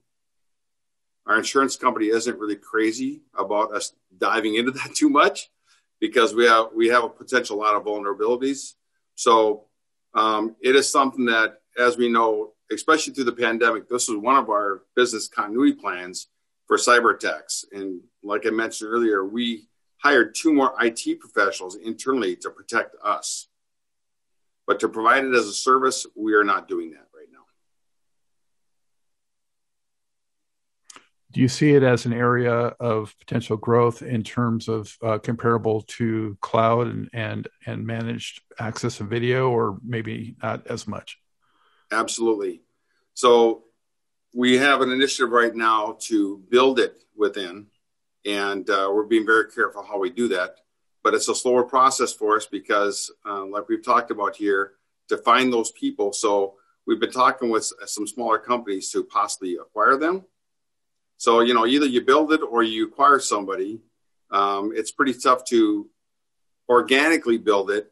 [1.25, 5.49] our insurance company isn't really crazy about us diving into that too much
[5.99, 8.73] because we have we have a potential lot of vulnerabilities.
[9.15, 9.65] So
[10.13, 14.37] um, it is something that, as we know, especially through the pandemic, this was one
[14.37, 16.27] of our business continuity plans
[16.67, 17.65] for cyber attacks.
[17.71, 23.47] And like I mentioned earlier, we hired two more IT professionals internally to protect us.
[24.67, 27.07] But to provide it as a service, we are not doing that.
[27.15, 27.45] Right now.
[31.31, 35.81] Do you see it as an area of potential growth in terms of uh, comparable
[35.81, 41.19] to cloud and, and and managed access and video, or maybe not as much?
[41.91, 42.63] Absolutely.
[43.13, 43.65] So
[44.33, 47.67] we have an initiative right now to build it within,
[48.25, 50.57] and uh, we're being very careful how we do that.
[51.03, 54.73] But it's a slower process for us because, uh, like we've talked about here,
[55.09, 56.13] to find those people.
[56.13, 56.55] So
[56.87, 60.25] we've been talking with some smaller companies to possibly acquire them
[61.17, 63.79] so, you know, either you build it or you acquire somebody.
[64.31, 65.87] Um, it's pretty tough to
[66.67, 67.91] organically build it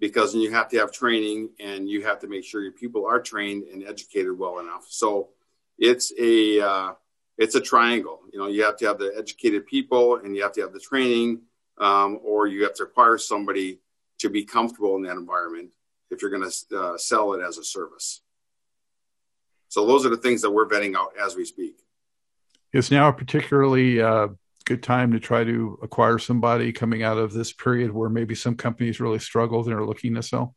[0.00, 3.20] because you have to have training and you have to make sure your people are
[3.20, 4.86] trained and educated well enough.
[4.88, 5.28] So
[5.78, 6.92] it's a, uh,
[7.38, 8.20] it's a triangle.
[8.32, 10.80] You know, you have to have the educated people and you have to have the
[10.80, 11.42] training,
[11.78, 13.78] um, or you have to acquire somebody
[14.18, 15.70] to be comfortable in that environment
[16.10, 18.22] if you're going to uh, sell it as a service.
[19.68, 21.78] So those are the things that we're vetting out as we speak
[22.72, 24.28] is now a particularly uh,
[24.64, 28.54] good time to try to acquire somebody coming out of this period where maybe some
[28.54, 30.54] companies really struggled and are looking to sell?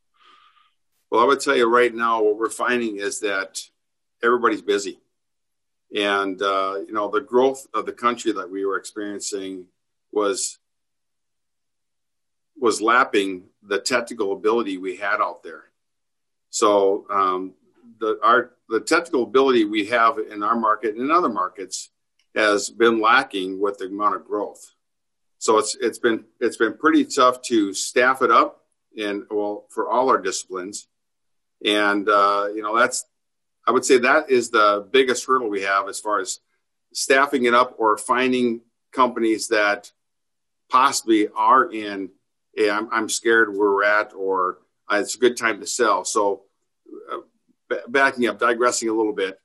[1.10, 3.62] Well, I would tell you right now, what we're finding is that
[4.24, 5.00] everybody's busy.
[5.96, 9.66] And, uh, you know, the growth of the country that we were experiencing
[10.12, 10.60] was
[12.58, 15.64] was lapping the technical ability we had out there.
[16.52, 17.54] So um,
[18.00, 21.90] the our the technical ability we have in our market and in other markets
[22.36, 24.74] has been lacking with the amount of growth.
[25.40, 28.66] So it's it's been it's been pretty tough to staff it up
[28.98, 30.88] and well for all our disciplines,
[31.66, 33.06] and uh, you know that's
[33.68, 36.40] I would say that is the biggest hurdle we have as far as
[36.94, 39.92] staffing it up or finding companies that
[40.70, 42.10] possibly are in
[42.54, 44.60] hey I'm, I'm scared where we're at or
[44.92, 46.04] uh, it's a good time to sell.
[46.04, 46.44] So
[47.12, 47.20] uh,
[47.70, 49.40] b- backing up, digressing a little bit.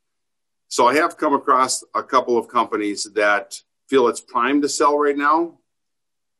[0.69, 4.99] So I have come across a couple of companies that feel it's prime to sell
[4.99, 5.59] right now.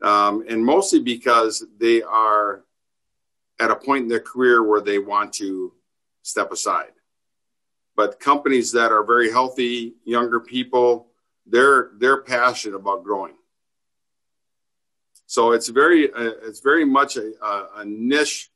[0.03, 2.65] Um, and mostly because they are
[3.61, 5.73] at a point in their career where they want to
[6.23, 6.91] step aside.
[7.97, 11.09] But companies that are very healthy, younger people,
[11.47, 13.35] they're they're passionate about growing.
[15.27, 17.33] So it's very uh, it's very much a,
[17.77, 18.51] a, niche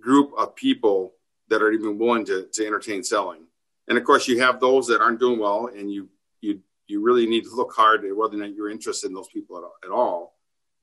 [0.00, 1.14] group of people
[1.48, 3.46] that are even willing to, to entertain selling.
[3.88, 6.08] And of course, you have those that aren't doing well, and you
[6.40, 9.28] you you really need to look hard at whether or not you're interested in those
[9.28, 10.34] people at, at all.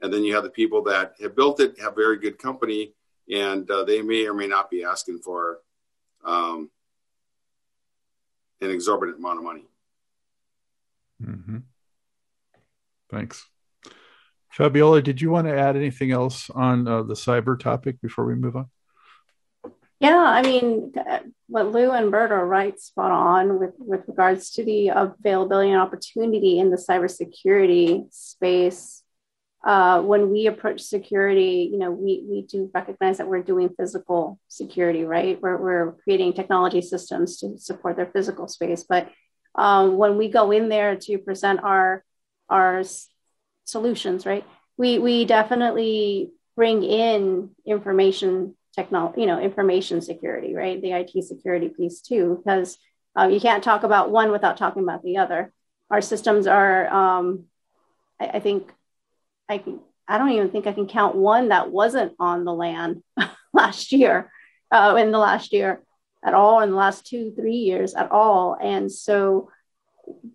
[0.01, 2.93] And then you have the people that have built it, have very good company,
[3.31, 5.59] and uh, they may or may not be asking for
[6.23, 6.69] um,
[8.61, 9.65] an exorbitant amount of money.
[11.23, 11.57] Mm-hmm.
[13.09, 13.45] Thanks.
[14.51, 18.35] Fabiola, did you want to add anything else on uh, the cyber topic before we
[18.35, 18.69] move on?
[19.99, 20.93] Yeah, I mean,
[21.47, 25.81] what Lou and Bert are right spot on with, with regards to the availability and
[25.81, 29.03] opportunity in the cybersecurity space.
[29.67, 34.39] Uh, when we approach security, you know, we, we do recognize that we're doing physical
[34.47, 35.41] security, right?
[35.41, 38.85] We're, we're creating technology systems to support their physical space.
[38.87, 39.11] But
[39.55, 42.05] um, when we go in there to present our,
[42.47, 42.81] our
[43.65, 44.45] solutions, right,
[44.77, 50.81] we, we definitely bring in information technology, you know, information security, right?
[50.81, 52.77] The IT security piece too, because
[53.19, 55.51] uh, you can't talk about one without talking about the other.
[55.91, 57.47] Our systems are, um,
[58.17, 58.71] I, I, think,
[59.49, 63.03] I can, I don't even think I can count one that wasn't on the LAN
[63.53, 64.31] last year,
[64.71, 65.81] uh, in the last year
[66.23, 68.57] at all, in the last two, three years at all.
[68.61, 69.49] And so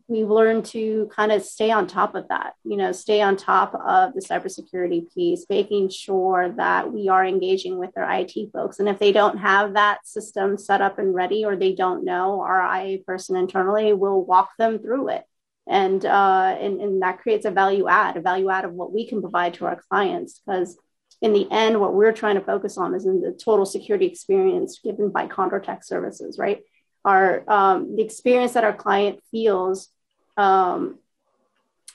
[0.06, 3.74] we've learned to kind of stay on top of that, you know, stay on top
[3.74, 8.78] of the cybersecurity piece, making sure that we are engaging with their IT folks.
[8.78, 12.40] And if they don't have that system set up and ready, or they don't know,
[12.40, 15.24] our IA person internally will walk them through it.
[15.68, 19.06] And, uh, and, and that creates a value add, a value add of what we
[19.06, 20.40] can provide to our clients.
[20.44, 20.76] Because
[21.20, 24.80] in the end, what we're trying to focus on is in the total security experience
[24.82, 26.62] given by Condortech services, right?
[27.04, 29.88] our um, the experience that our client feels
[30.36, 30.98] um,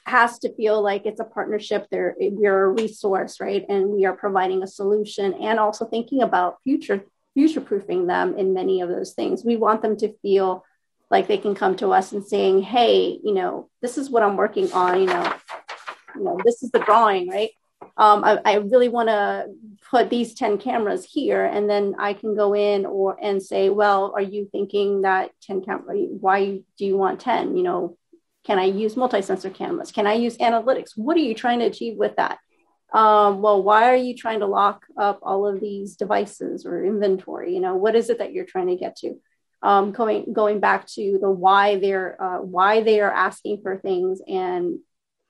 [0.05, 4.15] has to feel like it's a partnership there we're a resource right and we are
[4.15, 7.03] providing a solution and also thinking about future
[7.33, 10.63] future proofing them in many of those things we want them to feel
[11.09, 14.37] like they can come to us and saying hey you know this is what i'm
[14.37, 15.33] working on you know
[16.15, 17.51] you know this is the drawing right?
[17.95, 19.47] Um, I, I, really want to
[19.89, 24.13] put these 10 cameras here and then i can go in or and say well
[24.15, 27.97] are you thinking that 10 camera why do you want 10 you know
[28.47, 29.91] can i use multi-sensor cameras?
[29.91, 30.91] Can i use analytics?
[30.95, 32.39] What are you trying to achieve with that?
[32.93, 37.53] Um, well why are you trying to lock up all of these devices or inventory?
[37.53, 39.19] You know what is it that you're trying to get to
[39.61, 44.21] um, going going back to the why they're uh, why they are asking for things
[44.27, 44.79] and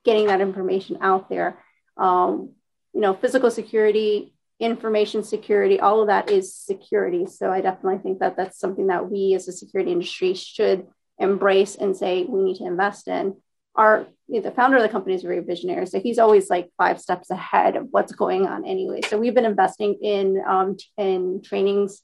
[0.03, 1.57] getting that information out there
[1.97, 2.51] um,
[2.93, 7.25] you know, physical security, information security, all of that is security.
[7.25, 10.87] So I definitely think that that's something that we as a security industry should
[11.19, 13.35] embrace and say we need to invest in.
[13.75, 17.29] Our the founder of the company is very visionary, so he's always like five steps
[17.29, 19.01] ahead of what's going on anyway.
[19.07, 22.01] So we've been investing in um, in trainings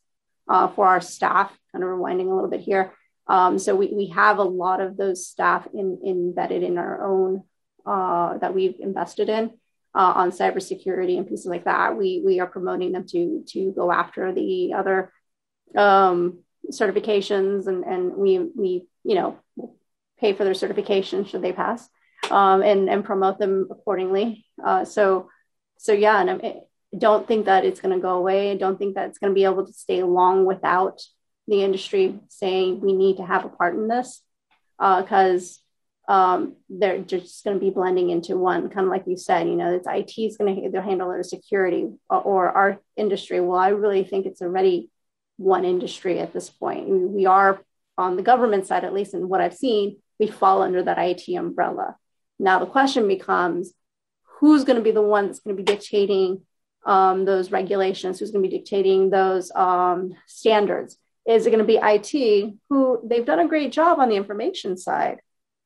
[0.48, 1.52] uh, for our staff.
[1.72, 2.94] Kind of rewinding a little bit here.
[3.28, 7.44] Um, so we, we have a lot of those staff in, embedded in our own
[7.86, 9.52] uh, that we've invested in
[9.96, 11.98] uh, on cybersecurity and pieces like that.
[11.98, 15.12] We we are promoting them to to go after the other
[15.76, 16.40] um,
[16.72, 19.40] certifications, and and we we you know
[20.20, 21.88] pay for their certification should they pass,
[22.32, 24.46] um, and and promote them accordingly.
[24.64, 25.30] Uh, so
[25.78, 26.62] so yeah, and I
[26.98, 28.52] don't think that it's going to go away.
[28.52, 31.02] I don't think that it's going to be able to stay long without
[31.48, 34.22] the industry saying we need to have a part in this
[34.78, 35.60] because
[36.08, 39.48] uh, um, they're just going to be blending into one, kind of like you said,
[39.48, 43.40] you know, it's IT is going to handle their security or, or, our industry.
[43.40, 44.90] Well, I really think it's already
[45.38, 46.90] one industry at this point.
[46.90, 47.62] We are
[47.98, 51.34] on the government side, at least in what I've seen, we fall under that IT
[51.36, 51.96] umbrella.
[52.40, 53.74] Now the question becomes
[54.40, 56.42] who's going to be the one that's going to be dictating
[56.86, 60.98] um, those regulations, who's going to be dictating those um, standards?
[61.26, 64.76] Is it going to be IT, who they've done a great job on the information
[64.78, 65.20] side,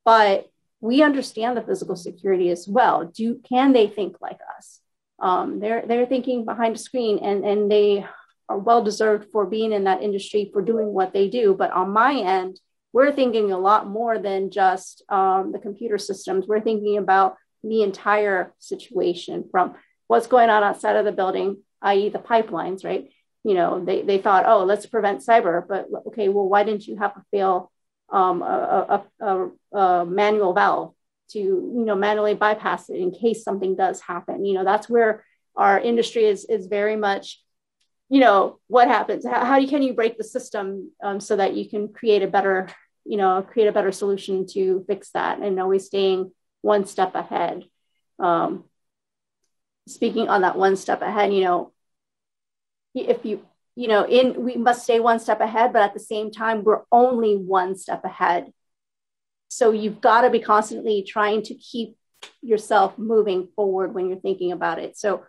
[0.05, 0.49] but
[0.79, 3.05] we understand the physical security as well.
[3.05, 4.79] Do can they think like us?
[5.19, 8.05] Um, they're they're thinking behind a screen, and and they
[8.49, 11.55] are well deserved for being in that industry for doing what they do.
[11.55, 12.59] But on my end,
[12.93, 16.47] we're thinking a lot more than just um, the computer systems.
[16.47, 19.75] We're thinking about the entire situation from
[20.07, 23.09] what's going on outside of the building, i.e., the pipelines, right?
[23.43, 26.97] You know, they, they thought, oh, let's prevent cyber, but okay, well, why didn't you
[26.97, 27.71] have to fail
[28.09, 30.93] um, a, a, a, a manual valve
[31.29, 34.45] to, you know, manually bypass it in case something does happen?
[34.45, 35.23] You know, that's where
[35.57, 37.41] our industry is is very much
[38.09, 41.67] you know what happens how, how can you break the system um, so that you
[41.67, 42.69] can create a better
[43.05, 46.31] you know create a better solution to fix that and always staying
[46.61, 47.63] one step ahead
[48.19, 48.63] um,
[49.87, 51.71] speaking on that one step ahead you know
[52.93, 56.31] if you you know in we must stay one step ahead but at the same
[56.31, 58.51] time we're only one step ahead
[59.49, 61.95] so you've got to be constantly trying to keep
[62.41, 65.23] yourself moving forward when you're thinking about it so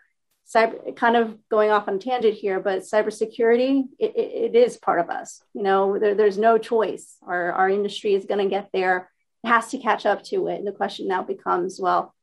[0.48, 5.00] cyber kind of going off on tangent here, but cybersecurity, it, it, it is part
[5.00, 5.42] of us.
[5.54, 7.16] You know, there, there's no choice.
[7.22, 9.10] Our, our industry is going to get there.
[9.44, 10.56] It has to catch up to it.
[10.56, 12.14] And the question now becomes, well,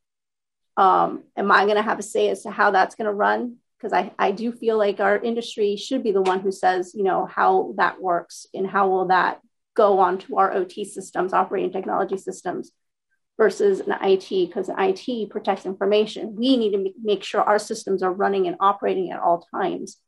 [0.76, 3.56] um, am I going to have a say as to how that's going to run?
[3.78, 7.04] Because I, I do feel like our industry should be the one who says, you
[7.04, 9.40] know, how that works and how will that
[9.74, 12.72] go onto our OT systems, operating technology systems
[13.36, 16.34] versus an IT because IT protects information.
[16.34, 19.98] We need to make sure our systems are running and operating at all times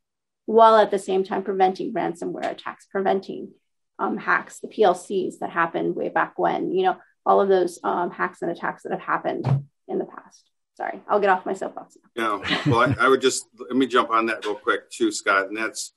[0.45, 3.51] while at the same time preventing ransomware attacks, preventing
[3.99, 8.09] um, hacks, the PLCs that happened way back when, you know, all of those um,
[8.09, 9.45] hacks and attacks that have happened
[9.87, 10.48] in the past.
[10.79, 11.97] Sorry, I'll get off my soapbox.
[12.15, 15.49] Yeah, well, I, I would just let me jump on that real quick too, Scott.
[15.49, 15.91] And that's,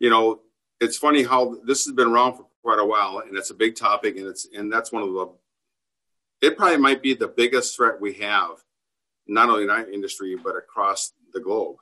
[0.00, 0.40] you know,
[0.80, 3.76] it's funny how this has been around for quite a while, and it's a big
[3.76, 5.30] topic, and it's and that's one of the
[6.42, 8.62] it probably might be the biggest threat we have,
[9.26, 11.76] not only in our industry, but across the globe.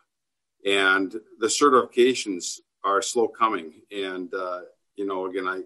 [0.65, 3.73] And the certifications are slow coming.
[3.91, 4.61] And, uh,
[4.97, 5.63] you know, again, I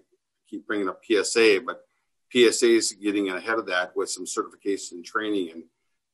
[0.49, 1.85] keep bringing up PSA, but
[2.33, 5.51] PSA is getting ahead of that with some certification and training.
[5.51, 5.65] And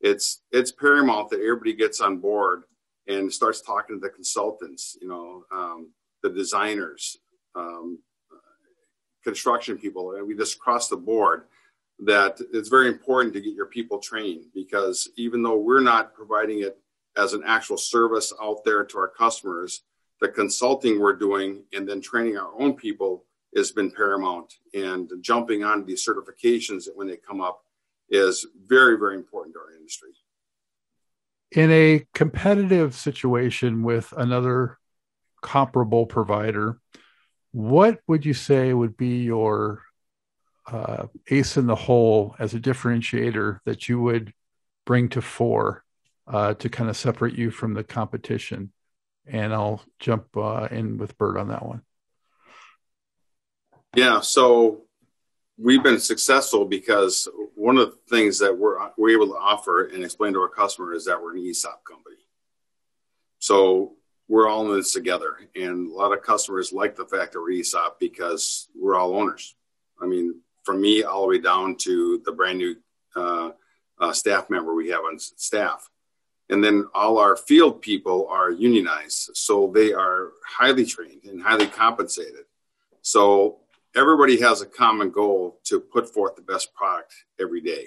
[0.04, 2.64] it's, it's paramount that everybody gets on board
[3.08, 5.90] and starts talking to the consultants, you know, um,
[6.22, 7.16] the designers,
[7.54, 7.98] um,
[9.24, 11.44] construction people, and we just cross the board
[12.00, 16.60] that it's very important to get your people trained because even though we're not providing
[16.60, 16.78] it
[17.16, 19.84] as an actual service out there to our customers,
[20.20, 23.24] the consulting we're doing and then training our own people
[23.56, 24.52] has been paramount.
[24.74, 27.63] And jumping on these certifications that when they come up
[28.14, 30.10] is very, very important to our industry.
[31.50, 34.78] In a competitive situation with another
[35.42, 36.78] comparable provider,
[37.52, 39.82] what would you say would be your
[40.66, 44.32] uh, ace in the hole as a differentiator that you would
[44.86, 45.84] bring to fore
[46.26, 48.72] uh, to kind of separate you from the competition?
[49.26, 51.82] And I'll jump uh, in with Bert on that one.
[53.94, 54.83] Yeah, so
[55.58, 60.04] we've been successful because one of the things that we're we're able to offer and
[60.04, 62.16] explain to our customer is that we're an ESOP company.
[63.38, 63.92] So
[64.28, 67.52] we're all in this together, and a lot of customers like the fact that we're
[67.52, 69.54] ESOP because we're all owners.
[70.00, 72.76] I mean, from me all the way down to the brand new
[73.14, 73.50] uh,
[73.98, 75.88] uh, staff member we have on staff.
[76.50, 79.30] And then all our field people are unionized.
[79.34, 82.44] So they are highly trained and highly compensated.
[83.00, 83.60] So
[83.96, 87.86] everybody has a common goal to put forth the best product every day.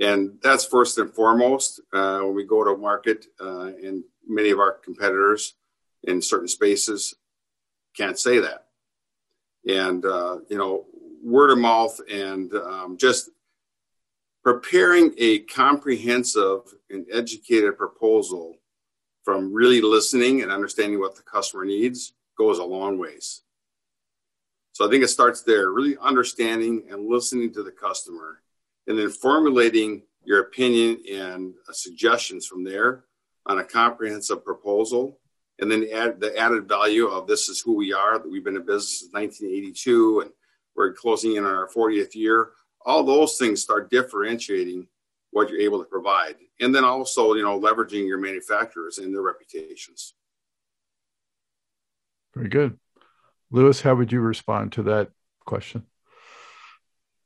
[0.00, 4.58] And that's first and foremost uh, when we go to market, uh, and many of
[4.58, 5.54] our competitors
[6.04, 7.14] in certain spaces
[7.96, 8.66] can't say that.
[9.68, 10.86] And, uh, you know,
[11.22, 13.30] word of mouth and um, just
[14.42, 18.56] preparing a comprehensive and educated proposal
[19.24, 23.42] from really listening and understanding what the customer needs goes a long ways.
[24.72, 28.42] So I think it starts there, really understanding and listening to the customer
[28.86, 33.04] and then formulating your opinion and suggestions from there
[33.46, 35.18] on a comprehensive proposal.
[35.58, 38.56] And then add the added value of this is who we are, that we've been
[38.56, 40.30] in business since 1982 and
[40.74, 42.50] we're closing in on our 40th year.
[42.84, 44.88] All those things start differentiating
[45.30, 46.36] what you're able to provide.
[46.60, 50.14] And then also, you know, leveraging your manufacturers and their reputations.
[52.34, 52.78] Very good.
[53.52, 55.10] Louis, how would you respond to that
[55.44, 55.84] question?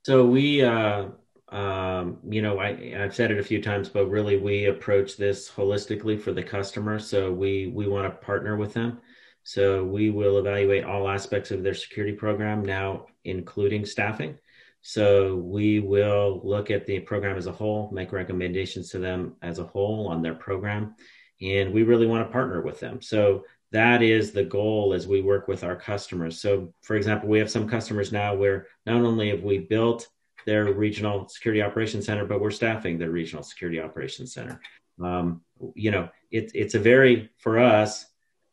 [0.05, 1.07] So we, uh,
[1.49, 5.49] um, you know, I, I've said it a few times, but really we approach this
[5.49, 6.99] holistically for the customer.
[6.99, 8.99] So we we want to partner with them.
[9.45, 14.37] So we will evaluate all aspects of their security program now, including staffing.
[14.83, 19.61] So we will look at the program as a whole, make recommendations to them as
[19.61, 20.97] a whole on their program,
[21.41, 23.01] and we really want to partner with them.
[23.01, 23.45] So
[23.77, 26.41] that is the goal as we work with our customers.
[26.41, 30.09] So, for example, we have some customers now where not only have we built
[30.47, 34.61] their regional security operations center, but we're staffing their regional security operations center.
[35.03, 35.43] Um,
[35.75, 38.07] you know, it, it's a very for us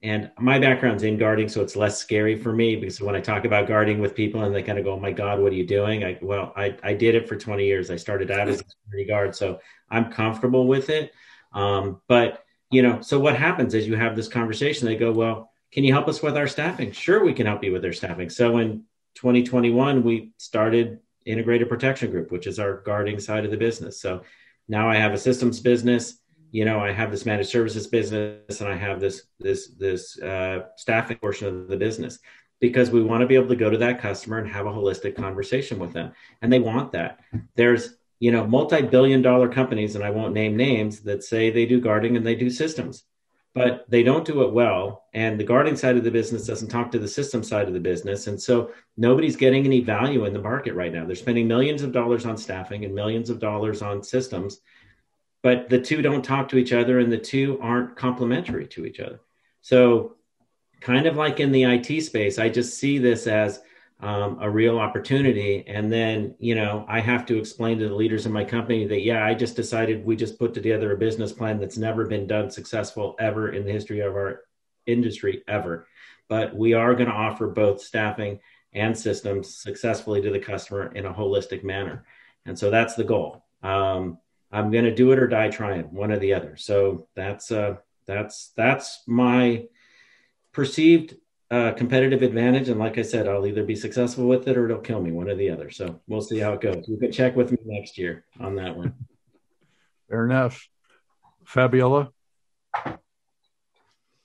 [0.04, 3.46] and my background's in guarding, so it's less scary for me because when I talk
[3.46, 5.66] about guarding with people and they kind of go, "Oh my God, what are you
[5.66, 7.90] doing?" I well, I I did it for 20 years.
[7.90, 9.60] I started out as a security guard, so
[9.90, 11.14] I'm comfortable with it.
[11.54, 12.43] Um, but
[12.74, 14.88] you know, so what happens is you have this conversation.
[14.88, 17.72] They go, "Well, can you help us with our staffing?" Sure, we can help you
[17.72, 18.30] with their staffing.
[18.30, 18.84] So in
[19.16, 24.02] 2021, we started Integrated Protection Group, which is our guarding side of the business.
[24.02, 24.24] So
[24.68, 26.20] now I have a systems business
[26.54, 30.68] you know, I have this managed services business and I have this this this uh,
[30.78, 32.20] staffing portion of the business
[32.62, 35.16] because we want to be able to go to that customer and have a holistic
[35.16, 36.14] conversation with them,
[36.44, 37.20] and they want that.
[37.56, 41.82] There's you know multi-billion dollar companies, and I won't name names that say they do
[41.82, 43.04] guarding and they do systems,
[43.54, 45.06] but they don't do it well.
[45.14, 47.80] And the guarding side of the business doesn't talk to the system side of the
[47.80, 51.06] business, and so nobody's getting any value in the market right now.
[51.06, 54.62] They're spending millions of dollars on staffing and millions of dollars on systems
[55.44, 59.00] but the two don't talk to each other and the two aren't complementary to each
[59.00, 59.20] other.
[59.62, 60.16] So,
[60.80, 63.62] kind of like in the IT space, I just see this as
[64.04, 65.64] um, a real opportunity.
[65.66, 69.02] And then, you know, I have to explain to the leaders in my company that,
[69.02, 72.52] yeah, I just decided we just put together a business plan that's never been done
[72.52, 74.42] successful ever in the history of our
[74.86, 75.88] industry, ever.
[76.28, 78.42] But we are going to offer both staffing
[78.74, 82.04] and systems successfully to the customer in a holistic manner.
[82.46, 83.46] And so that's the goal.
[83.62, 84.18] Um,
[84.52, 86.58] I'm going to do it or die trying, one or the other.
[86.58, 89.68] So that's uh, that's that's my
[90.52, 91.16] perceived
[91.54, 92.70] uh, competitive advantage.
[92.70, 95.30] And like I said, I'll either be successful with it or it'll kill me, one
[95.30, 95.70] or the other.
[95.70, 96.88] So we'll see how it goes.
[96.88, 98.96] You can check with me next year on that one.
[100.10, 100.68] Fair enough.
[101.46, 102.12] Fabiola.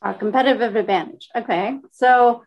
[0.00, 1.28] A competitive advantage.
[1.36, 1.78] Okay.
[1.92, 2.44] So,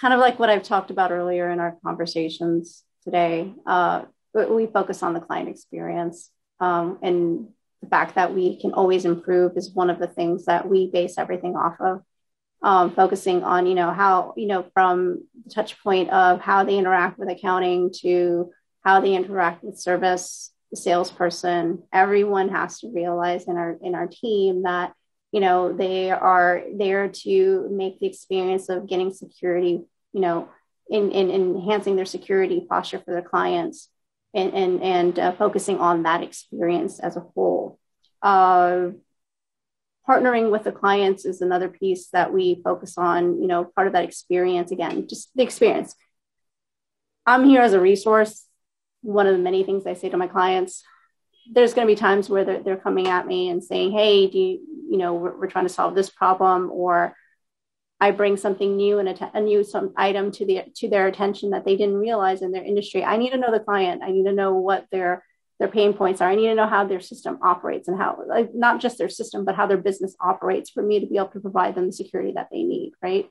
[0.00, 4.02] kind of like what I've talked about earlier in our conversations today, uh,
[4.34, 6.30] we focus on the client experience.
[6.58, 7.48] Um, and
[7.82, 11.18] the fact that we can always improve is one of the things that we base
[11.18, 12.02] everything off of.
[12.62, 16.76] Um, focusing on, you know, how, you know, from the touch point of how they
[16.76, 18.50] interact with accounting to
[18.84, 24.06] how they interact with service, the salesperson, everyone has to realize in our in our
[24.06, 24.92] team that,
[25.32, 29.80] you know, they are there to make the experience of getting security,
[30.12, 30.48] you know,
[30.90, 33.88] in, in, in enhancing their security posture for their clients
[34.34, 37.78] and and, and uh, focusing on that experience as a whole.
[38.20, 38.90] Uh,
[40.10, 43.40] partnering with the clients is another piece that we focus on.
[43.40, 45.94] You know, part of that experience again, just the experience.
[47.26, 48.46] I'm here as a resource.
[49.02, 50.82] One of the many things I say to my clients.
[51.52, 54.38] There's going to be times where they're, they're coming at me and saying, "Hey, do
[54.38, 57.14] you, you know, we're, we're trying to solve this problem," or
[58.00, 61.50] I bring something new and a, a new some item to the to their attention
[61.50, 63.04] that they didn't realize in their industry.
[63.04, 64.02] I need to know the client.
[64.02, 65.24] I need to know what their
[65.60, 66.28] their pain points are.
[66.28, 69.44] I need to know how their system operates and how like not just their system,
[69.44, 72.32] but how their business operates for me to be able to provide them the security
[72.32, 72.92] that they need.
[73.02, 73.30] Right.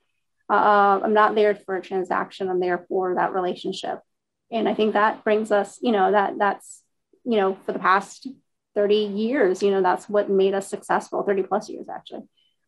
[0.49, 2.47] Uh, I'm not there for a transaction.
[2.47, 3.99] I'm there for that relationship.
[4.51, 6.81] And I think that brings us, you know, that that's,
[7.25, 8.27] you know, for the past
[8.75, 12.23] 30 years, you know, that's what made us successful, 30 plus years actually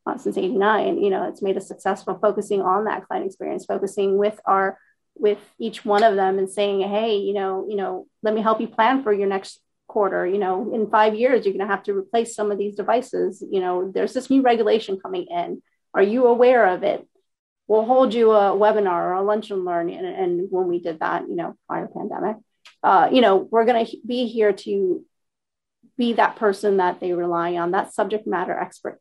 [0.06, 4.18] uh, since 89 you know it's made us successful focusing on that client experience focusing
[4.18, 4.78] with our
[5.16, 8.60] with each one of them and saying hey you know you know let me help
[8.62, 9.60] you plan for your next
[9.92, 10.26] quarter.
[10.26, 13.44] You know in five years you're going to have to replace some of these devices.
[13.48, 15.62] You know there's this new regulation coming in.
[15.94, 17.06] Are you aware of it?
[17.68, 19.90] We'll hold you a webinar or a lunch and learn.
[19.90, 22.38] And, and when we did that you know prior pandemic
[22.84, 25.04] uh, you know we're going to be here to
[25.98, 29.00] be that person that they rely on that subject matter expert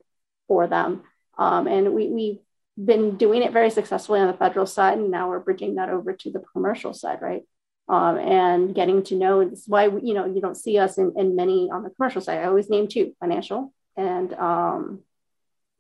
[0.49, 1.03] for them.
[1.39, 2.39] Um, and we, we've
[2.85, 6.13] been doing it very successfully on the federal side, and now we're bridging that over
[6.13, 7.43] to the commercial side, right?
[7.89, 11.35] Um, and getting to know is why you know you don't see us in, in
[11.35, 12.39] many on the commercial side.
[12.39, 15.01] I always name two: financial and um,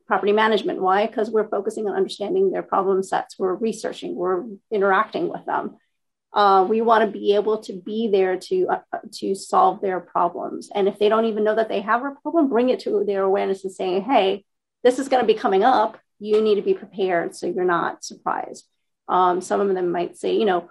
[0.06, 0.80] property management.
[0.80, 1.06] Why?
[1.06, 3.38] Because we're focusing on understanding their problem sets.
[3.38, 4.16] We're researching.
[4.16, 5.76] We're interacting with them.
[6.32, 10.68] Uh, we want to be able to be there to uh, to solve their problems.
[10.74, 13.22] And if they don't even know that they have a problem, bring it to their
[13.22, 14.44] awareness and saying, "Hey,
[14.82, 15.98] this is going to be coming up.
[16.20, 18.66] You need to be prepared so you're not surprised.
[19.08, 20.70] Um, some of them might say, you know,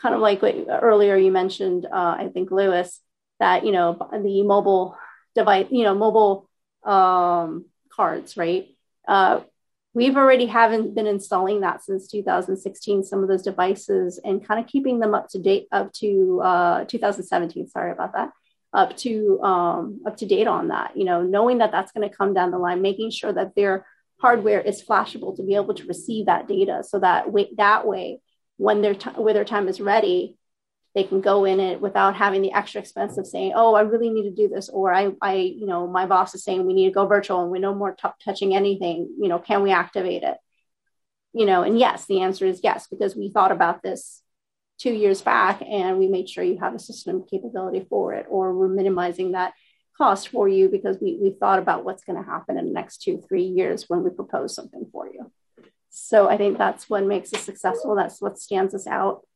[0.00, 3.00] kind of like what earlier you mentioned, uh, I think Louis,
[3.40, 4.96] that you know the mobile
[5.34, 6.48] device, you know, mobile
[6.84, 8.68] um, cards, right?
[9.08, 9.40] Uh,
[9.92, 14.70] we've already haven't been installing that since 2016 some of those devices and kind of
[14.70, 18.30] keeping them up to date up to uh, 2017 sorry about that
[18.72, 22.14] up to um, up to date on that you know knowing that that's going to
[22.14, 23.84] come down the line making sure that their
[24.20, 28.20] hardware is flashable to be able to receive that data so that way that way
[28.56, 30.36] when their t- when their time is ready
[30.94, 34.10] they can go in it without having the extra expense of saying, "Oh, I really
[34.10, 36.86] need to do this," or "I, I, you know, my boss is saying we need
[36.86, 39.14] to go virtual and we're no more t- touching anything.
[39.20, 40.36] You know, can we activate it?"
[41.32, 44.22] You know, and yes, the answer is yes because we thought about this
[44.78, 48.54] two years back and we made sure you have a system capability for it, or
[48.54, 49.52] we're minimizing that
[50.00, 53.02] cost for you because we we thought about what's going to happen in the next
[53.02, 55.30] two three years when we propose something for you.
[55.90, 57.94] So I think that's what makes us successful.
[57.94, 59.26] That's what stands us out.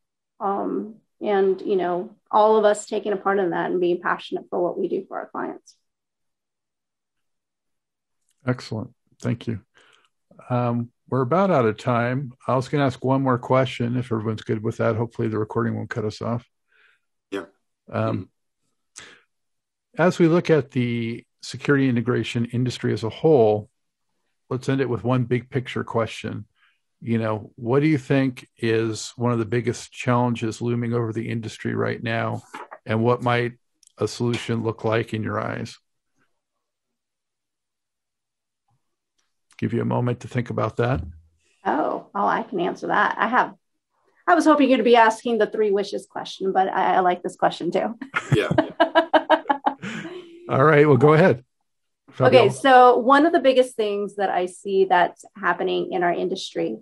[0.40, 4.46] Um, and you know all of us taking a part in that and being passionate
[4.48, 5.76] for what we do for our clients.
[8.46, 8.90] Excellent.
[9.20, 9.60] Thank you.
[10.48, 12.32] Um, we're about out of time.
[12.48, 14.96] I was going to ask one more question if everyone's good with that.
[14.96, 16.46] Hopefully the recording won't cut us off.
[17.30, 17.44] Yeah.
[17.90, 18.28] Um,
[19.98, 23.68] as we look at the security integration industry as a whole
[24.50, 26.46] let's end it with one big picture question
[27.04, 31.28] you know, what do you think is one of the biggest challenges looming over the
[31.28, 32.42] industry right now?
[32.86, 33.52] And what might
[33.98, 35.76] a solution look like in your eyes?
[39.58, 41.02] Give you a moment to think about that.
[41.66, 43.16] Oh, oh, I can answer that.
[43.18, 43.54] I have.
[44.26, 47.36] I was hoping you'd be asking the three wishes question, but I, I like this
[47.36, 47.98] question too.
[48.34, 48.48] Yeah.
[50.48, 50.86] All right.
[50.86, 51.44] Well, go ahead.
[52.10, 52.46] Fabiola.
[52.46, 52.54] Okay.
[52.54, 56.78] So, one of the biggest things that I see that's happening in our industry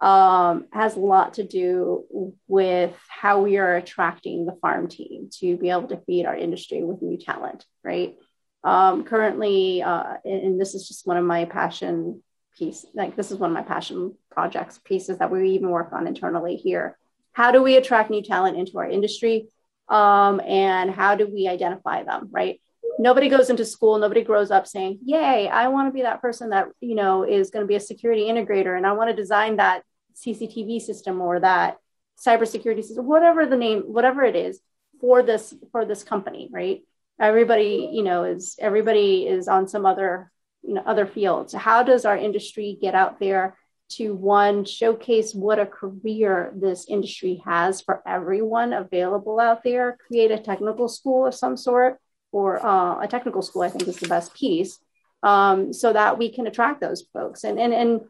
[0.00, 5.56] um, has a lot to do with how we are attracting the farm team to
[5.56, 8.16] be able to feed our industry with new talent, right?
[8.64, 12.22] Um, currently, uh, and this is just one of my passion
[12.58, 16.06] piece, like this is one of my passion projects pieces that we even work on
[16.06, 16.98] internally here.
[17.32, 19.48] How do we attract new talent into our industry?
[19.88, 22.60] Um, and how do we identify them, right?
[22.98, 26.50] Nobody goes into school nobody grows up saying yay i want to be that person
[26.50, 29.56] that you know is going to be a security integrator and i want to design
[29.56, 29.82] that
[30.20, 31.78] CCTV system or that
[32.18, 34.60] cybersecurity system, whatever the name, whatever it is
[35.00, 36.82] for this for this company, right?
[37.18, 40.30] Everybody, you know, is everybody is on some other,
[40.62, 41.52] you know, other fields.
[41.52, 43.56] How does our industry get out there
[43.90, 49.96] to one showcase what a career this industry has for everyone available out there?
[50.06, 51.98] Create a technical school of some sort,
[52.32, 53.62] or uh, a technical school.
[53.62, 54.78] I think is the best piece,
[55.22, 57.44] um, so that we can attract those folks.
[57.44, 58.00] And and and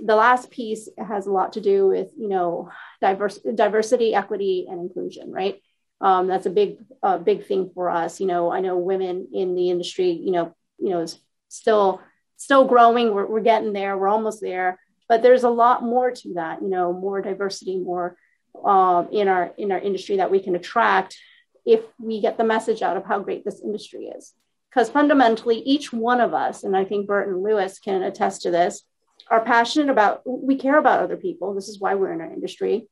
[0.00, 4.80] the last piece has a lot to do with you know diverse, diversity equity and
[4.80, 5.60] inclusion right?
[6.00, 8.20] Um, that's a big uh, big thing for us.
[8.20, 12.00] You know i know women in the industry you know you know is still
[12.36, 13.14] still growing.
[13.14, 13.96] We're, we're getting there.
[13.96, 14.78] We're almost there.
[15.08, 18.16] But there's a lot more to that you know more diversity more
[18.64, 21.16] um, in our in our industry that we can attract
[21.64, 24.34] if we get the message out of how great this industry is.
[24.70, 28.50] Because fundamentally each one of us and i think bert and louis can attest to
[28.50, 28.82] this
[29.30, 31.54] are passionate about we care about other people.
[31.54, 32.86] This is why we're in our industry.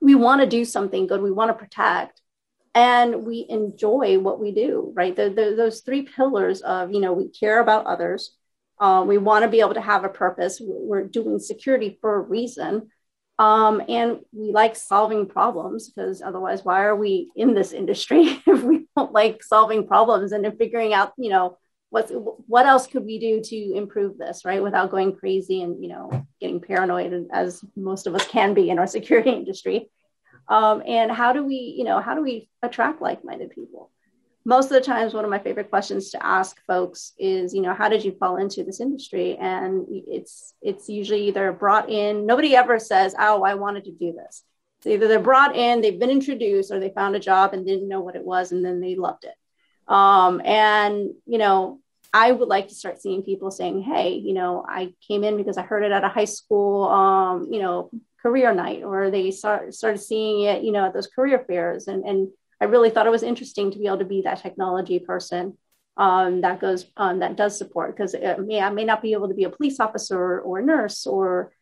[0.00, 1.22] We want to do something good.
[1.22, 2.20] We want to protect.
[2.74, 5.16] And we enjoy what we do right?
[5.16, 8.36] The, the, those three pillars of you know we care about others.
[8.78, 10.60] Uh, we want to be able to have a purpose.
[10.60, 12.90] We're doing security for a reason
[13.38, 18.62] um, and we like solving problems because otherwise why are we in this industry if
[18.62, 21.58] we don't like solving problems and figuring out you know
[21.90, 25.88] what's what else could we do to improve this right without going crazy and you
[25.88, 29.90] know getting paranoid as most of us can be in our security industry?
[30.48, 33.90] Um, and how do we you know how do we attract like-minded people
[34.46, 37.74] most of the times one of my favorite questions to ask folks is you know
[37.74, 39.36] how did you fall into this industry?
[39.36, 44.12] And it's it's usually either brought in nobody ever says oh i wanted to do
[44.12, 44.44] this.
[44.82, 47.88] So either they're brought in they've been introduced or they found a job and didn't
[47.88, 49.34] know what it was and then they loved it.
[49.88, 51.80] Um, and, you know,
[52.12, 55.58] I would like to start seeing people saying, hey, you know, I came in because
[55.58, 57.90] I heard it at a high school, um, you know,
[58.22, 61.88] career night, or they start, started seeing it, you know, at those career fairs.
[61.88, 62.28] And, and
[62.60, 65.56] I really thought it was interesting to be able to be that technology person
[65.96, 69.34] um, that goes, um, that does support, because may, I may not be able to
[69.34, 71.52] be a police officer or a nurse or,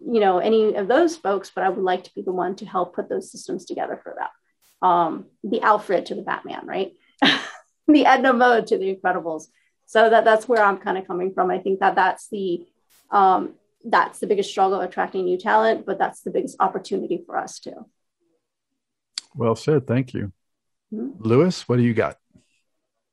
[0.00, 2.66] you know, any of those folks, but I would like to be the one to
[2.66, 4.86] help put those systems together for that.
[4.86, 6.92] Um, the Alfred to the Batman, right?
[7.88, 9.46] the Edna mode to the Incredibles.
[9.86, 11.50] So that that's where I'm kind of coming from.
[11.50, 12.66] I think that that's the
[13.10, 17.58] um, that's the biggest struggle attracting new talent, but that's the biggest opportunity for us
[17.58, 17.86] too.
[19.34, 19.86] Well said.
[19.86, 20.32] Thank you.
[20.92, 21.22] Mm-hmm.
[21.22, 22.18] Louis, what do you got?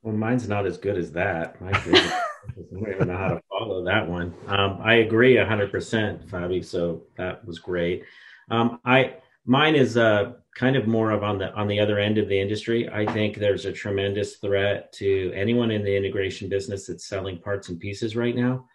[0.02, 1.56] Well, mine's not as good as that.
[1.66, 4.34] I don't even know how to follow that one.
[4.48, 6.64] Um, I agree 100%, Fabi.
[6.64, 8.04] So that was great.
[8.52, 9.16] Um, I
[9.46, 12.40] mine is uh, kind of more of on the on the other end of the
[12.40, 12.90] industry.
[12.90, 17.70] I think there's a tremendous threat to anyone in the integration business that's selling parts
[17.70, 18.66] and pieces right now.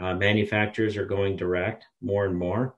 [0.00, 2.74] Uh, manufacturers are going direct more and more.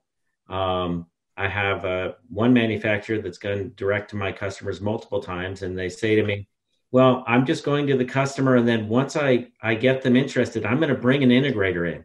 [0.48, 1.06] Um,
[1.42, 5.88] I have uh, one manufacturer that's gone direct to my customers multiple times, and they
[5.88, 6.46] say to me,
[6.92, 10.64] "Well, I'm just going to the customer, and then once I I get them interested,
[10.64, 12.04] I'm going to bring an integrator in."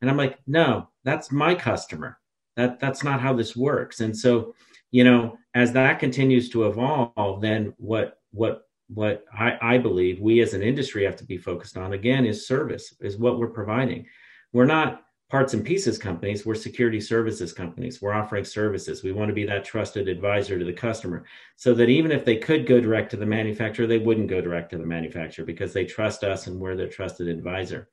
[0.00, 2.20] And I'm like, "No, that's my customer.
[2.54, 4.54] That that's not how this works." And so,
[4.92, 10.42] you know, as that continues to evolve, then what what what I, I believe we
[10.42, 14.06] as an industry have to be focused on again is service, is what we're providing.
[14.52, 19.02] We're not parts and pieces companies we're security services companies we're offering services.
[19.02, 21.24] We want to be that trusted advisor to the customer
[21.56, 24.70] so that even if they could go direct to the manufacturer they wouldn't go direct
[24.70, 27.88] to the manufacturer because they trust us and we're their trusted advisor.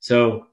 [0.00, 0.46] So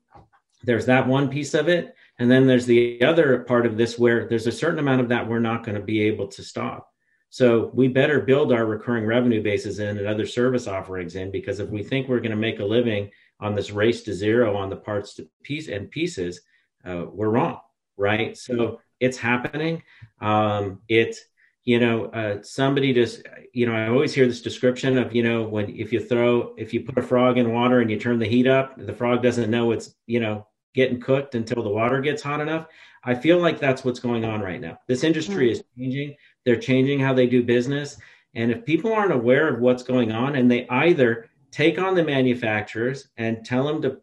[0.64, 1.96] there's that one piece of it.
[2.20, 5.28] And then there's the other part of this where there's a certain amount of that
[5.28, 6.92] we're not going to be able to stop.
[7.30, 11.60] So we better build our recurring revenue bases in and other service offerings in because
[11.60, 13.10] if we think we're going to make a living
[13.42, 16.42] on this race to zero on the parts to piece and pieces,
[16.86, 17.60] uh, we're wrong,
[17.98, 18.38] right?
[18.38, 19.84] So it's happening.
[20.22, 21.20] Um, it's
[21.64, 23.24] you know uh, somebody just
[23.54, 26.74] you know I always hear this description of you know when if you throw if
[26.74, 29.52] you put a frog in water and you turn the heat up, the frog doesn't
[29.52, 32.68] know it's you know getting cooked until the water gets hot enough.
[33.04, 34.80] I feel like that's what's going on right now.
[34.88, 36.16] This industry is changing.
[36.46, 37.98] They're changing how they do business.
[38.36, 42.04] And if people aren't aware of what's going on and they either take on the
[42.04, 43.98] manufacturers and tell them to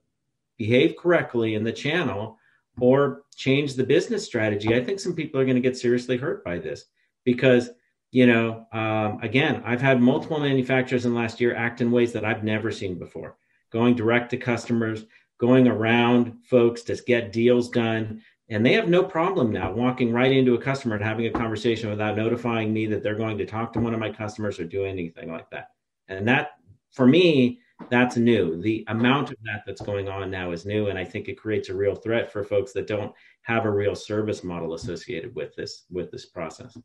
[0.59, 2.39] behave correctly in the channel
[2.81, 6.45] or change the business strategy, I think some people are going to get seriously hurt
[6.45, 6.85] by this
[7.25, 7.71] because,
[8.11, 12.25] you know, um, again, I've had multiple manufacturers in last year act in ways that
[12.25, 13.37] I've never seen before,
[13.71, 15.07] going direct to customers,
[15.39, 18.23] going around folks to get deals done.
[18.51, 21.91] And they have no problem now walking right into a customer and having a conversation
[21.91, 24.85] without notifying me that they're going to talk to one of my customers or do
[24.85, 25.71] anything like that.
[26.09, 26.53] And that
[26.99, 28.61] for me, that's new.
[28.61, 31.69] The amount of that that's going on now is new, and I think it creates
[31.69, 35.85] a real threat for folks that don't have a real service model associated with this
[35.93, 36.77] with this process.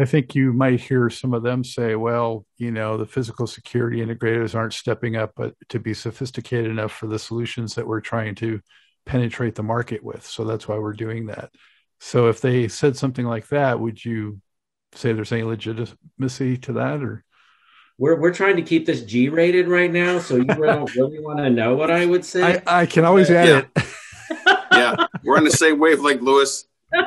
[0.00, 3.98] I think you might hear some of them say, well, you know, the physical security
[4.04, 5.38] integrators aren't stepping up
[5.68, 8.60] to be sophisticated enough for the solutions that we're trying to
[9.06, 10.26] penetrate the market with.
[10.26, 11.50] So that's why we're doing that.
[12.00, 14.40] So if they said something like that, would you
[14.94, 17.24] say there's any legitimacy to that or
[18.00, 21.38] we're we're trying to keep this G rated right now, so you don't really want
[21.38, 22.62] to know what I would say.
[22.66, 23.42] I, I can always yeah.
[23.42, 23.62] add yeah.
[23.76, 24.58] it.
[24.72, 26.64] yeah, we're on the same wavelength, Louis.
[26.96, 27.06] All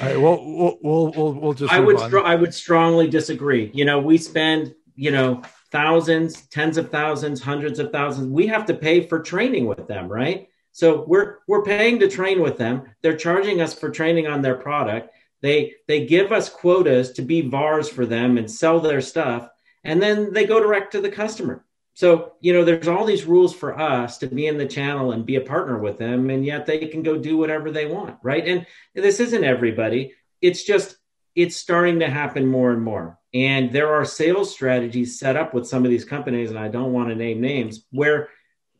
[0.00, 1.72] right, well, we'll we'll we'll, we'll just.
[1.72, 3.72] I would str- I would strongly disagree.
[3.74, 5.42] You know, we spend you know
[5.72, 8.28] thousands, tens of thousands, hundreds of thousands.
[8.28, 10.48] We have to pay for training with them, right?
[10.70, 12.84] So we're we're paying to train with them.
[13.02, 15.10] They're charging us for training on their product.
[15.42, 19.48] They they give us quotas to be VARs for them and sell their stuff,
[19.84, 21.64] and then they go direct to the customer.
[21.94, 25.24] So, you know, there's all these rules for us to be in the channel and
[25.24, 28.46] be a partner with them, and yet they can go do whatever they want, right?
[28.46, 30.12] And this isn't everybody.
[30.42, 30.98] It's just
[31.34, 33.18] it's starting to happen more and more.
[33.32, 36.92] And there are sales strategies set up with some of these companies, and I don't
[36.92, 38.30] want to name names, where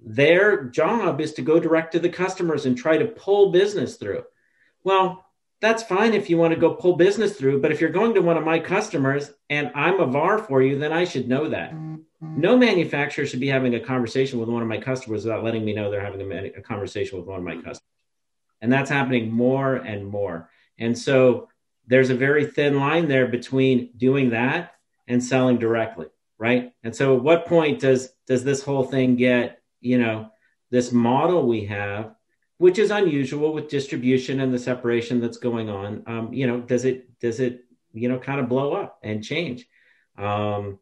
[0.01, 4.25] their job is to go direct to the customers and try to pull business through.
[4.85, 5.26] Well,
[5.61, 6.81] that's fine if you want to go hmm.
[6.81, 7.61] pull business through.
[7.61, 10.79] But if you're going to one of my customers and I'm a VAR for you,
[10.79, 11.75] then I should know that.
[12.21, 15.75] No manufacturer should be having a conversation with one of my customers without letting me
[15.75, 17.61] know they're having a, a conversation with one of my hmm.
[17.61, 17.83] customers.
[18.63, 20.51] And that's happening more and more.
[20.79, 21.49] And so
[21.87, 24.73] there's a very thin line there between doing that
[25.07, 26.07] and selling directly,
[26.39, 26.73] right?
[26.83, 30.31] And so at what point does does this whole thing get, you know,
[30.71, 32.16] this model we have
[32.59, 36.03] which is unusual with distribution and the separation that's going on.
[36.07, 39.67] Um, you know, does it does it you know kind of blow up and change?
[40.17, 40.79] Um,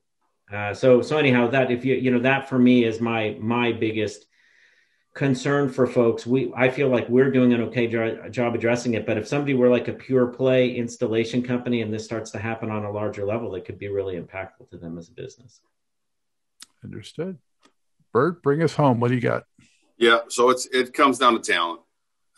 [0.52, 3.72] uh, so so anyhow, that if you you know that for me is my my
[3.72, 4.26] biggest
[5.14, 6.26] concern for folks.
[6.26, 9.54] We I feel like we're doing an okay jo- job addressing it, but if somebody
[9.54, 13.24] were like a pure play installation company and this starts to happen on a larger
[13.24, 15.60] level, it could be really impactful to them as a business.
[16.82, 17.38] Understood.
[18.12, 19.00] Bert, bring us home.
[19.00, 19.44] What do you got?
[19.96, 21.80] Yeah, so it's it comes down to talent.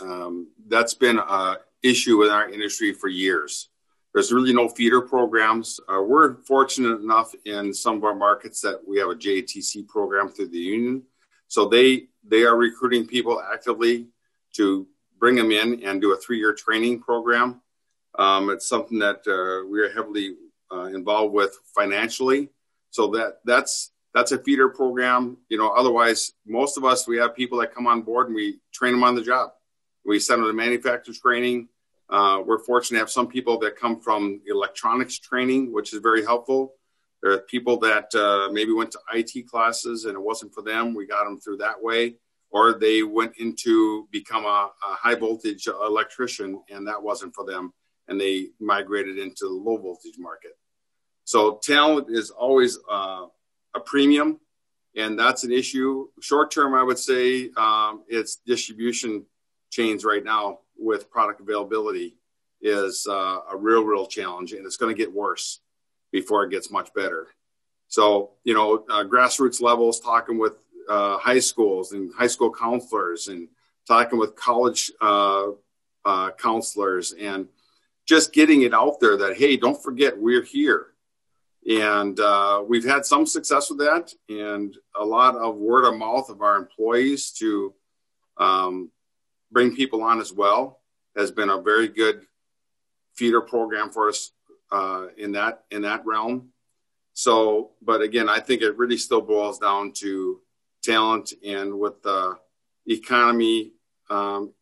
[0.00, 3.70] Um, that's been an issue in our industry for years.
[4.12, 5.80] There's really no feeder programs.
[5.88, 10.28] Uh, we're fortunate enough in some of our markets that we have a JTC program
[10.28, 11.02] through the union,
[11.48, 14.06] so they they are recruiting people actively
[14.54, 14.86] to
[15.18, 17.60] bring them in and do a three-year training program.
[18.18, 20.36] Um, it's something that uh, we are heavily
[20.72, 22.50] uh, involved with financially.
[22.90, 25.36] So that that's that's a feeder program.
[25.50, 28.58] You know, otherwise, most of us we have people that come on board and we
[28.72, 29.50] train them on the job.
[30.06, 31.68] We send them to manufacturers training.
[32.08, 36.24] Uh, we're fortunate to have some people that come from electronics training, which is very
[36.24, 36.72] helpful.
[37.22, 40.94] There are people that uh, maybe went to IT classes and it wasn't for them.
[40.94, 42.14] We got them through that way.
[42.48, 47.74] Or they went into become a, a high voltage electrician and that wasn't for them.
[48.08, 50.52] And they migrated into the low voltage market.
[51.24, 53.26] So talent is always uh,
[53.76, 54.40] a premium,
[54.96, 56.08] and that's an issue.
[56.20, 59.24] Short term, I would say um, it's distribution
[59.70, 62.16] chains right now with product availability
[62.62, 65.60] is uh, a real, real challenge, and it's going to get worse
[66.10, 67.28] before it gets much better.
[67.88, 70.54] So, you know, uh, grassroots levels, talking with
[70.88, 73.48] uh, high schools and high school counselors, and
[73.86, 75.48] talking with college uh,
[76.04, 77.48] uh, counselors, and
[78.06, 80.88] just getting it out there that hey, don't forget we're here
[81.68, 86.28] and uh, we've had some success with that, and a lot of word of mouth
[86.28, 87.74] of our employees to
[88.38, 88.90] um,
[89.50, 90.80] bring people on as well
[91.16, 92.22] has been a very good
[93.16, 94.32] feeder program for us
[94.70, 96.50] uh, in that in that realm.
[97.14, 100.40] So, but again, I think it really still boils down to
[100.84, 102.36] talent, and with the
[102.86, 103.72] economy
[104.08, 104.52] um,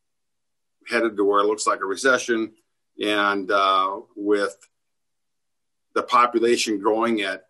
[0.88, 2.52] headed to where it looks like a recession,
[3.02, 4.56] and uh, with
[5.94, 7.46] the population growing at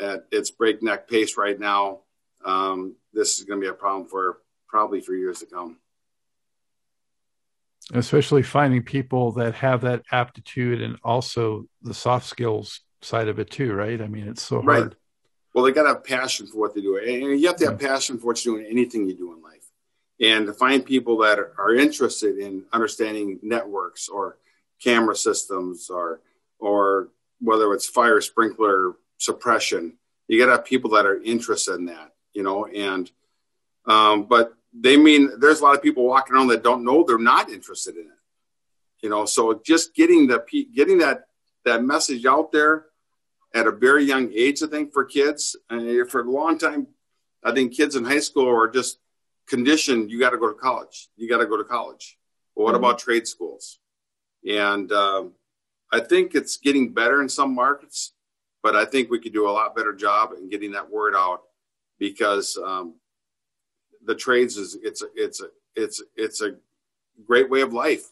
[0.00, 2.00] at its breakneck pace right now,
[2.44, 5.78] um, this is going to be a problem for probably for years to come.
[7.92, 13.50] Especially finding people that have that aptitude and also the soft skills side of it
[13.50, 14.00] too, right?
[14.00, 14.66] I mean, it's so hard.
[14.66, 14.94] Right.
[15.54, 17.80] Well, they got to have passion for what they do, and you have to have
[17.80, 17.88] yeah.
[17.88, 19.70] passion for what you're doing, anything you do in life,
[20.20, 24.38] and to find people that are, are interested in understanding networks or
[24.82, 26.20] camera systems or
[26.58, 27.10] or
[27.44, 29.96] whether it's fire sprinkler suppression.
[30.28, 33.10] You got to have people that are interested in that, you know, and,
[33.86, 37.18] um, but they mean there's a lot of people walking around that don't know they're
[37.18, 40.42] not interested in it, you know, so just getting the,
[40.74, 41.26] getting that,
[41.64, 42.86] that message out there
[43.54, 46.88] at a very young age, I think for kids and for a long time,
[47.42, 48.98] I think kids in high school are just
[49.46, 50.10] conditioned.
[50.10, 51.08] You got to go to college.
[51.16, 52.18] You got to go to college.
[52.56, 52.84] But what mm-hmm.
[52.84, 53.78] about trade schools?
[54.48, 55.32] And, um,
[55.94, 58.14] I think it's getting better in some markets,
[58.64, 61.42] but I think we could do a lot better job in getting that word out
[62.00, 62.96] because um,
[64.04, 66.56] the trades is it's a, it's a, it's it's a
[67.28, 68.10] great way of life.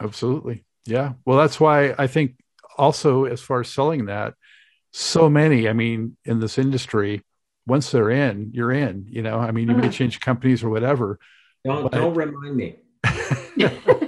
[0.00, 1.12] Absolutely, yeah.
[1.24, 2.34] Well, that's why I think
[2.76, 4.34] also as far as selling that,
[4.92, 5.68] so many.
[5.68, 7.22] I mean, in this industry,
[7.64, 9.06] once they're in, you're in.
[9.08, 9.90] You know, I mean, you may mm-hmm.
[9.90, 11.20] change companies or whatever.
[11.64, 11.92] Don't but...
[11.92, 12.74] don't remind me.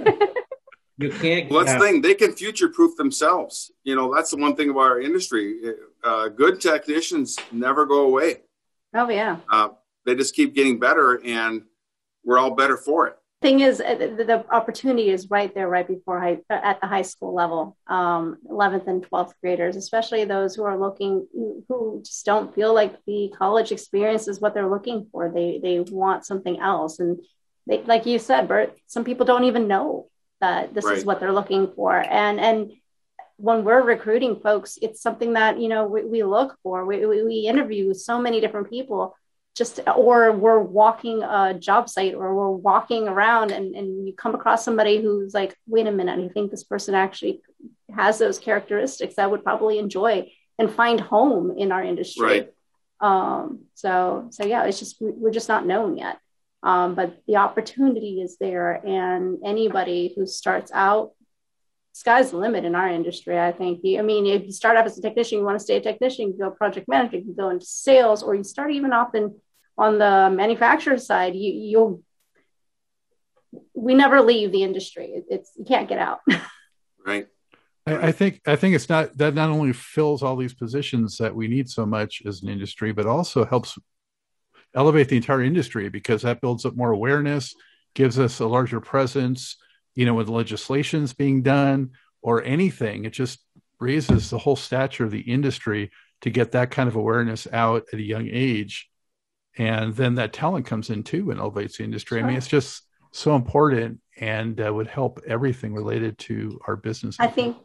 [1.01, 1.49] You can't.
[1.49, 2.01] Well, that's the thing.
[2.01, 3.71] They can future proof themselves.
[3.83, 5.59] You know, that's the one thing about our industry.
[6.03, 8.41] Uh, good technicians never go away.
[8.93, 9.37] Oh yeah.
[9.51, 9.69] Uh,
[10.05, 11.63] they just keep getting better, and
[12.23, 13.17] we're all better for it.
[13.41, 16.85] Thing is, uh, the, the opportunity is right there, right before high, uh, at the
[16.85, 21.25] high school level, um, 11th and 12th graders, especially those who are looking,
[21.67, 25.31] who just don't feel like the college experience is what they're looking for.
[25.33, 27.19] They they want something else, and
[27.65, 30.10] they, like you said, Bert, some people don't even know
[30.41, 30.97] that this right.
[30.97, 32.71] is what they're looking for and and
[33.37, 37.23] when we're recruiting folks it's something that you know we, we look for we, we,
[37.23, 39.15] we interview so many different people
[39.55, 44.35] just or we're walking a job site or we're walking around and, and you come
[44.35, 47.41] across somebody who's like wait a minute i think this person actually
[47.93, 52.53] has those characteristics that would probably enjoy and find home in our industry right.
[53.01, 56.17] um, so so yeah it's just we're just not known yet
[56.63, 61.11] um, but the opportunity is there and anybody who starts out
[61.93, 63.81] sky's the limit in our industry i think.
[63.85, 66.27] I mean if you start off as a technician you want to stay a technician
[66.27, 69.35] you go project manager you go into sales or you start even off in
[69.77, 72.03] on the manufacturer side you you'll
[73.73, 75.23] we never leave the industry.
[75.29, 76.19] It's you can't get out.
[77.03, 77.25] Right.
[77.87, 81.35] I, I think I think it's not that not only fills all these positions that
[81.35, 83.75] we need so much as an industry, but also helps
[84.75, 87.55] elevate the entire industry because that builds up more awareness,
[87.93, 89.57] gives us a larger presence,
[89.95, 91.91] you know, when the legislation's being done
[92.21, 93.05] or anything.
[93.05, 93.39] It just
[93.79, 95.91] raises the whole stature of the industry
[96.21, 98.89] to get that kind of awareness out at a young age.
[99.57, 102.19] And then that talent comes in too and elevates the industry.
[102.19, 102.25] Sure.
[102.25, 107.17] I mean, it's just so important and uh, would help everything related to our business.
[107.19, 107.57] I think,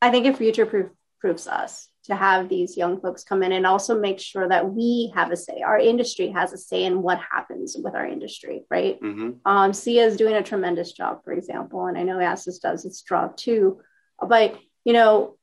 [0.00, 0.88] I think it future proof
[1.20, 5.12] proofs us to have these young folks come in and also make sure that we
[5.14, 5.62] have a say.
[5.62, 9.00] Our industry has a say in what happens with our industry, right?
[9.00, 9.30] Mm-hmm.
[9.44, 13.02] Um, SIA is doing a tremendous job, for example, and I know ASIS does its
[13.02, 13.80] job too.
[14.20, 15.36] But you know,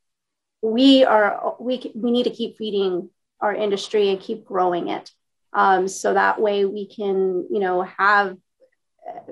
[0.62, 3.10] we are we we need to keep feeding
[3.40, 5.12] our industry and keep growing it,
[5.52, 8.38] um, so that way we can you know have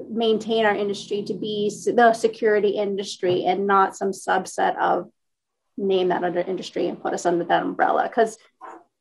[0.09, 5.09] maintain our industry to be the security industry and not some subset of
[5.81, 8.37] name that under industry and put us under that umbrella because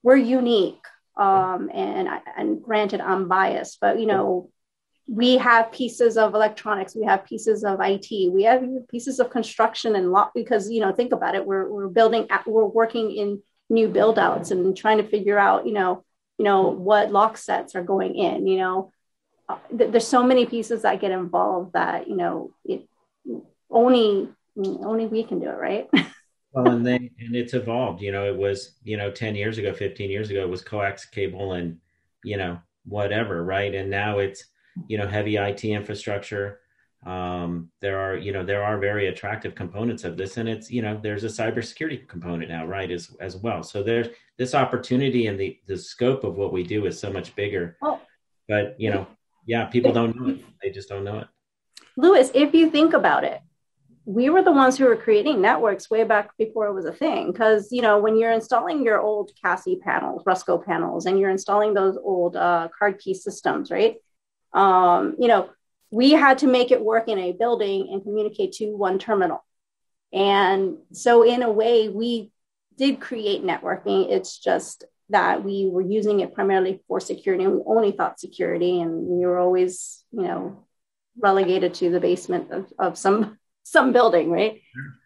[0.03, 0.85] we're unique
[1.17, 4.51] um, and and granted i'm biased but you know
[5.07, 9.97] we have pieces of electronics we have pieces of it we have pieces of construction
[9.97, 13.89] and lot because you know think about it we're, we're building we're working in new
[13.89, 16.05] build outs and trying to figure out you know
[16.39, 18.93] you know what lock sets are going in you know.
[19.49, 22.89] Uh, th- there's so many pieces that get involved that you know it
[23.69, 25.91] only only we can do it right
[26.53, 29.73] well and then and it's evolved you know it was you know 10 years ago
[29.73, 31.79] 15 years ago it was coax cable and
[32.25, 33.75] you know whatever right?
[33.75, 34.45] And now it's
[34.89, 36.61] you know heavy it infrastructure.
[37.07, 40.83] Um, there are you know there are very attractive components of this and it's you
[40.83, 43.63] know there's a cybersecurity component now right as as well.
[43.63, 47.35] So there's this opportunity and the the scope of what we do is so much
[47.37, 47.77] bigger.
[47.83, 48.01] Oh.
[48.49, 49.07] but you know
[49.47, 50.45] yeah people don't know it.
[50.63, 51.29] They just don't know it.
[51.97, 53.41] Louis if you think about it
[54.05, 57.33] we were the ones who were creating networks way back before it was a thing.
[57.33, 61.75] Because you know, when you're installing your old CASI panels, Rusco panels, and you're installing
[61.75, 63.97] those old uh, card key systems, right?
[64.53, 65.51] Um, you know,
[65.91, 69.45] we had to make it work in a building and communicate to one terminal.
[70.13, 72.33] And so, in a way, we
[72.77, 74.11] did create networking.
[74.11, 78.81] It's just that we were using it primarily for security, and we only thought security,
[78.81, 80.67] and we were always, you know,
[81.19, 84.61] relegated to the basement of, of some some building, right?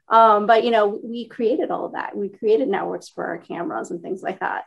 [0.09, 2.17] Um, but you know, we created all of that.
[2.17, 4.65] We created networks for our cameras and things like that.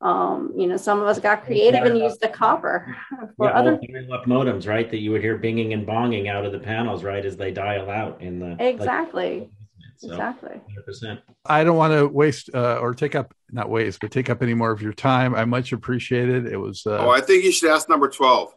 [0.00, 2.94] Um, you know, some of us got creative and used the copper
[3.36, 3.74] for yeah, other
[4.12, 4.90] up modems, right?
[4.90, 7.88] That you would hear binging and bonging out of the panels, right, as they dial
[7.88, 9.40] out in the exactly.
[9.40, 9.50] Like,
[9.96, 10.60] so, exactly.
[10.86, 11.22] 100%.
[11.46, 14.52] I don't want to waste uh, or take up not waste, but take up any
[14.52, 15.34] more of your time.
[15.34, 16.46] I much appreciate it.
[16.46, 16.84] It was.
[16.84, 18.52] Uh, oh, I think you should ask number twelve,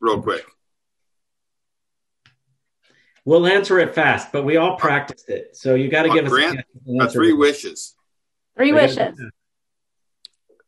[0.00, 0.44] real quick.
[3.24, 5.56] We'll answer it fast, but we all practiced it.
[5.56, 6.60] So you got to give Grant,
[7.00, 7.94] us three wishes.
[8.56, 9.18] Three wishes.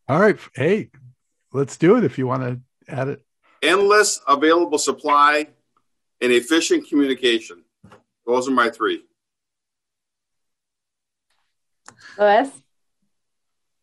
[0.09, 0.39] All right.
[0.55, 0.89] Hey,
[1.53, 2.59] let's do it if you want to
[2.91, 3.21] add it.
[3.61, 5.47] Endless available supply
[6.21, 7.63] and efficient communication.
[8.25, 9.03] Those are my three.
[12.17, 12.49] Louis?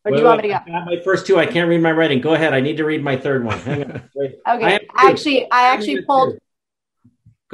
[0.05, 0.85] Or do you want me to go?
[0.85, 1.39] my first two.
[1.39, 2.21] I can't read my writing.
[2.21, 2.53] Go ahead.
[2.53, 3.59] I need to read my third one.
[3.61, 4.03] Hang on.
[4.17, 4.87] okay.
[4.95, 6.39] I actually, I actually pulled.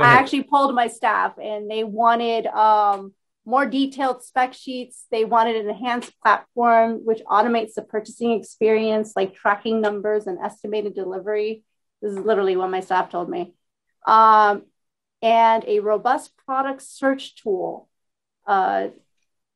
[0.03, 5.07] I actually pulled my staff and they wanted um, more detailed spec sheets.
[5.11, 10.95] They wanted an enhanced platform which automates the purchasing experience, like tracking numbers and estimated
[10.95, 11.65] delivery.
[12.03, 13.55] This is literally what my staff told me.
[14.07, 14.63] Um,
[15.23, 17.89] and a robust product search tool.
[18.47, 18.89] Uh,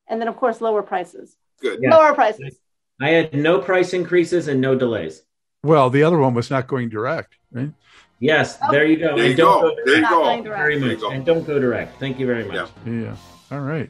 [0.07, 1.35] and then, of course, lower prices.
[1.61, 1.79] Good.
[1.81, 1.95] Yeah.
[1.95, 2.59] Lower prices.
[3.01, 5.23] I had no price increases and no delays.
[5.63, 7.71] Well, the other one was not going direct, right?
[8.19, 8.71] Yes, oh.
[8.71, 9.15] there you go.
[9.15, 9.61] There you go.
[9.61, 10.41] go there you go.
[10.41, 10.99] Very much.
[10.99, 11.11] Go.
[11.11, 11.99] And don't go direct.
[11.99, 12.69] Thank you very much.
[12.85, 12.91] Yeah.
[12.91, 13.15] yeah.
[13.51, 13.89] All right.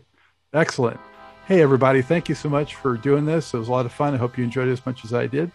[0.53, 0.99] Excellent.
[1.47, 2.01] Hey, everybody.
[2.01, 3.53] Thank you so much for doing this.
[3.53, 4.13] It was a lot of fun.
[4.13, 5.51] I hope you enjoyed it as much as I did.